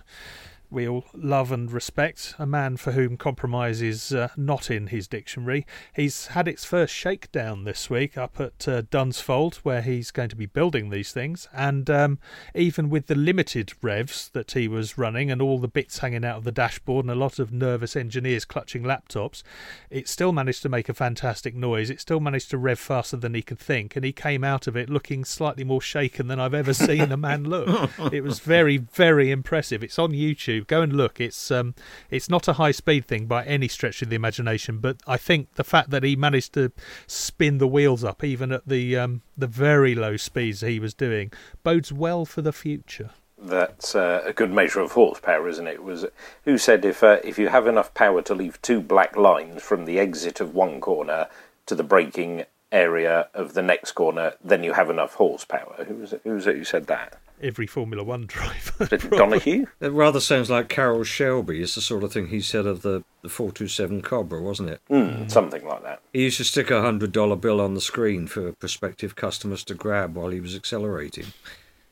[0.73, 2.33] we all love and respect.
[2.39, 5.65] A man for whom compromise is uh, not in his dictionary.
[5.95, 10.35] He's had its first shakedown this week up at uh, Dunsfold, where he's going to
[10.35, 11.47] be building these things.
[11.53, 12.19] And um,
[12.55, 16.37] even with the limited revs that he was running and all the bits hanging out
[16.37, 19.43] of the dashboard and a lot of nervous engineers clutching laptops,
[19.91, 21.91] it still managed to make a fantastic noise.
[21.91, 23.95] It still managed to rev faster than he could think.
[23.95, 27.17] And he came out of it looking slightly more shaken than I've ever seen a
[27.17, 27.91] man look.
[28.11, 29.83] It was very, very impressive.
[29.83, 30.62] It's on YouTube.
[30.63, 31.19] Go and look.
[31.19, 31.75] It's um,
[32.09, 35.53] it's not a high speed thing by any stretch of the imagination, but I think
[35.55, 36.71] the fact that he managed to
[37.07, 41.31] spin the wheels up even at the um, the very low speeds he was doing
[41.63, 43.11] bodes well for the future.
[43.37, 45.83] That's uh, a good measure of horsepower, isn't it?
[45.83, 46.05] Was
[46.45, 49.85] who said if uh, if you have enough power to leave two black lines from
[49.85, 51.27] the exit of one corner
[51.65, 55.85] to the braking area of the next corner, then you have enough horsepower.
[55.87, 56.21] Who was it?
[56.23, 57.19] Who was it who said that?
[57.41, 58.71] Every Formula One driver.
[58.79, 59.65] Was it Donohue?
[59.79, 61.61] It rather sounds like Carroll Shelby.
[61.61, 64.81] It's the sort of thing he said of the, the 427 Cobra, wasn't it?
[64.89, 66.01] Mm, something like that.
[66.13, 69.73] He used to stick a hundred dollar bill on the screen for prospective customers to
[69.75, 71.27] grab while he was accelerating.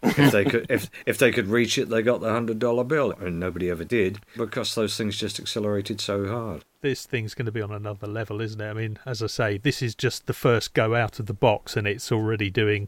[0.04, 3.12] If they could, if if they could reach it, they got the hundred dollar bill,
[3.20, 6.64] and nobody ever did because those things just accelerated so hard.
[6.82, 8.70] this thing's going to be on another level, isn't it?
[8.70, 11.78] I mean, as I say, this is just the first go out of the box,
[11.78, 12.88] and it's already doing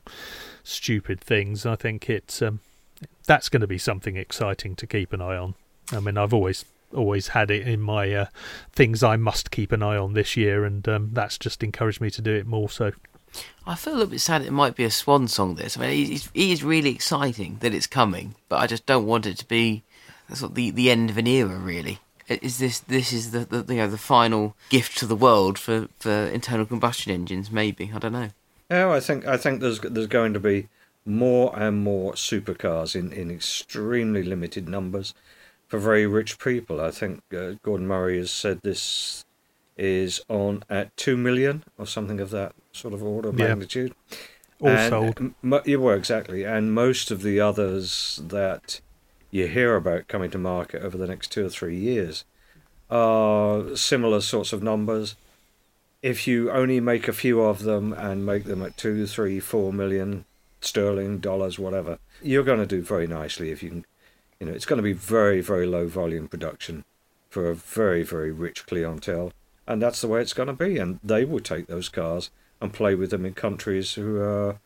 [0.63, 1.65] stupid things.
[1.65, 2.59] I think it's um,
[3.27, 5.55] that's going to be something exciting to keep an eye on.
[5.91, 8.25] I mean, I've always always had it in my uh,
[8.71, 12.09] things I must keep an eye on this year, and um, that's just encouraged me
[12.11, 12.69] to do it more.
[12.69, 12.91] So
[13.65, 15.55] I feel a little bit sad it might be a swan song.
[15.55, 19.25] This, I mean, it is, really exciting that it's coming, but I just don't want
[19.25, 19.83] it to be
[20.33, 21.55] sort of the the end of an era.
[21.57, 25.57] Really, is this this is the, the you know the final gift to the world
[25.57, 27.51] for, for internal combustion engines?
[27.51, 28.29] Maybe I don't know.
[28.69, 30.67] Oh, I think I think there's there's going to be
[31.05, 35.13] more and more supercars in, in extremely limited numbers
[35.67, 36.79] for very rich people.
[36.79, 39.25] I think uh, Gordon Murray has said this
[39.77, 43.47] is on at two million or something of that sort of order of Yeah.
[43.49, 43.93] magnitude.
[44.59, 45.17] All And, sold.
[45.19, 46.43] m- yeah, well, exactly.
[46.43, 48.79] And most of the others that
[49.31, 52.23] you hear about coming to market over the next two or three years
[52.89, 55.15] are similar sorts of numbers.
[56.01, 59.73] If you only make a few of them and make them at two, three, four
[59.73, 60.25] million
[60.61, 63.51] sterling, dollars, whatever, you're going to do very nicely.
[63.51, 63.85] If you can,
[64.39, 66.83] you know, it's going to be very, very low volume production
[67.29, 69.31] for a very, very rich clientele,
[69.67, 70.77] and that's the way it's going to be.
[70.77, 72.29] And they will take those cars
[72.61, 74.59] and play with them in countries who are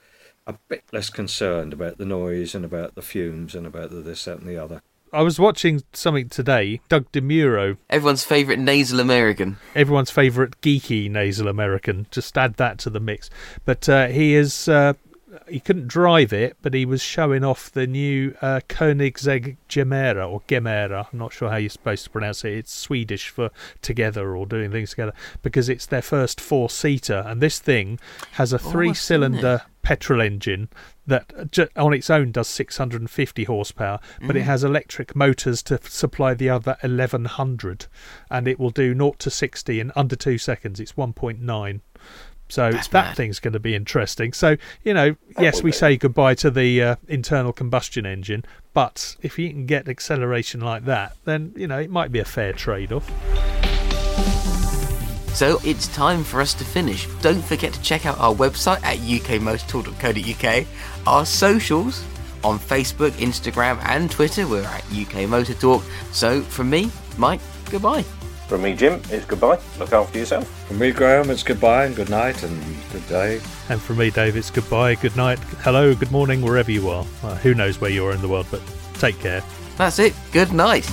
[0.46, 4.26] a bit less concerned about the noise and about the fumes and about the this,
[4.26, 4.82] that, and the other.
[5.14, 6.82] I was watching something today.
[6.90, 9.56] Doug DeMuro, Everyone's favourite nasal American.
[9.74, 12.08] everyone's favourite geeky nasal American.
[12.12, 13.30] Just add that to the mix.
[13.66, 14.68] But uh, he is.
[14.68, 14.94] Uh,
[15.48, 20.42] he couldn't drive it, but he was showing off the new uh, Koenigsegg Gemera or
[20.48, 21.08] Gemera.
[21.12, 22.54] I'm not sure how you're supposed to pronounce it.
[22.54, 23.50] It's Swedish for
[23.82, 28.00] together or doing things together because it's their first four seater, and this thing
[28.34, 30.68] has a Oh, three cylinder petrol engine
[31.06, 35.88] that ju- on its own does 650 horsepower, but it has electric motors to f-
[35.88, 37.86] supply the other 1100,
[38.30, 40.80] and it will do 0 to 60 in under two seconds.
[40.82, 41.80] It's 1.9.
[42.50, 43.18] So That's that mad.
[43.18, 44.34] thing's going to be interesting.
[44.34, 45.76] So you know, yes, we be.
[45.76, 50.86] say goodbye to the uh, internal combustion engine, but if you can get acceleration like
[50.86, 53.10] that, then you know it might be a fair trade-off.
[55.34, 57.06] So it's time for us to finish.
[57.22, 60.66] Don't forget to check out our website at ukmotortalk.co.uk,
[61.06, 62.04] our socials
[62.44, 64.48] on Facebook, Instagram, and Twitter.
[64.48, 65.84] We're at UK Motor Talk.
[66.12, 68.04] So from me, Mike, goodbye.
[68.48, 69.60] From me, Jim, it's goodbye.
[69.78, 70.48] Look after yourself.
[70.68, 73.42] From me, Graham, it's goodbye and good night and good day.
[73.68, 77.06] And from me, Dave, it's goodbye, good night, hello, good morning, wherever you are.
[77.24, 78.62] Uh, who knows where you are in the world, but
[78.94, 79.44] take care.
[79.76, 80.14] That's it.
[80.32, 80.90] Good night.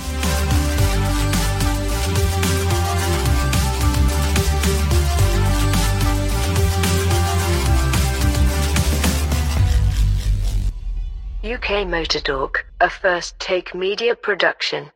[11.45, 14.91] UK Motor Talk, a first take media production.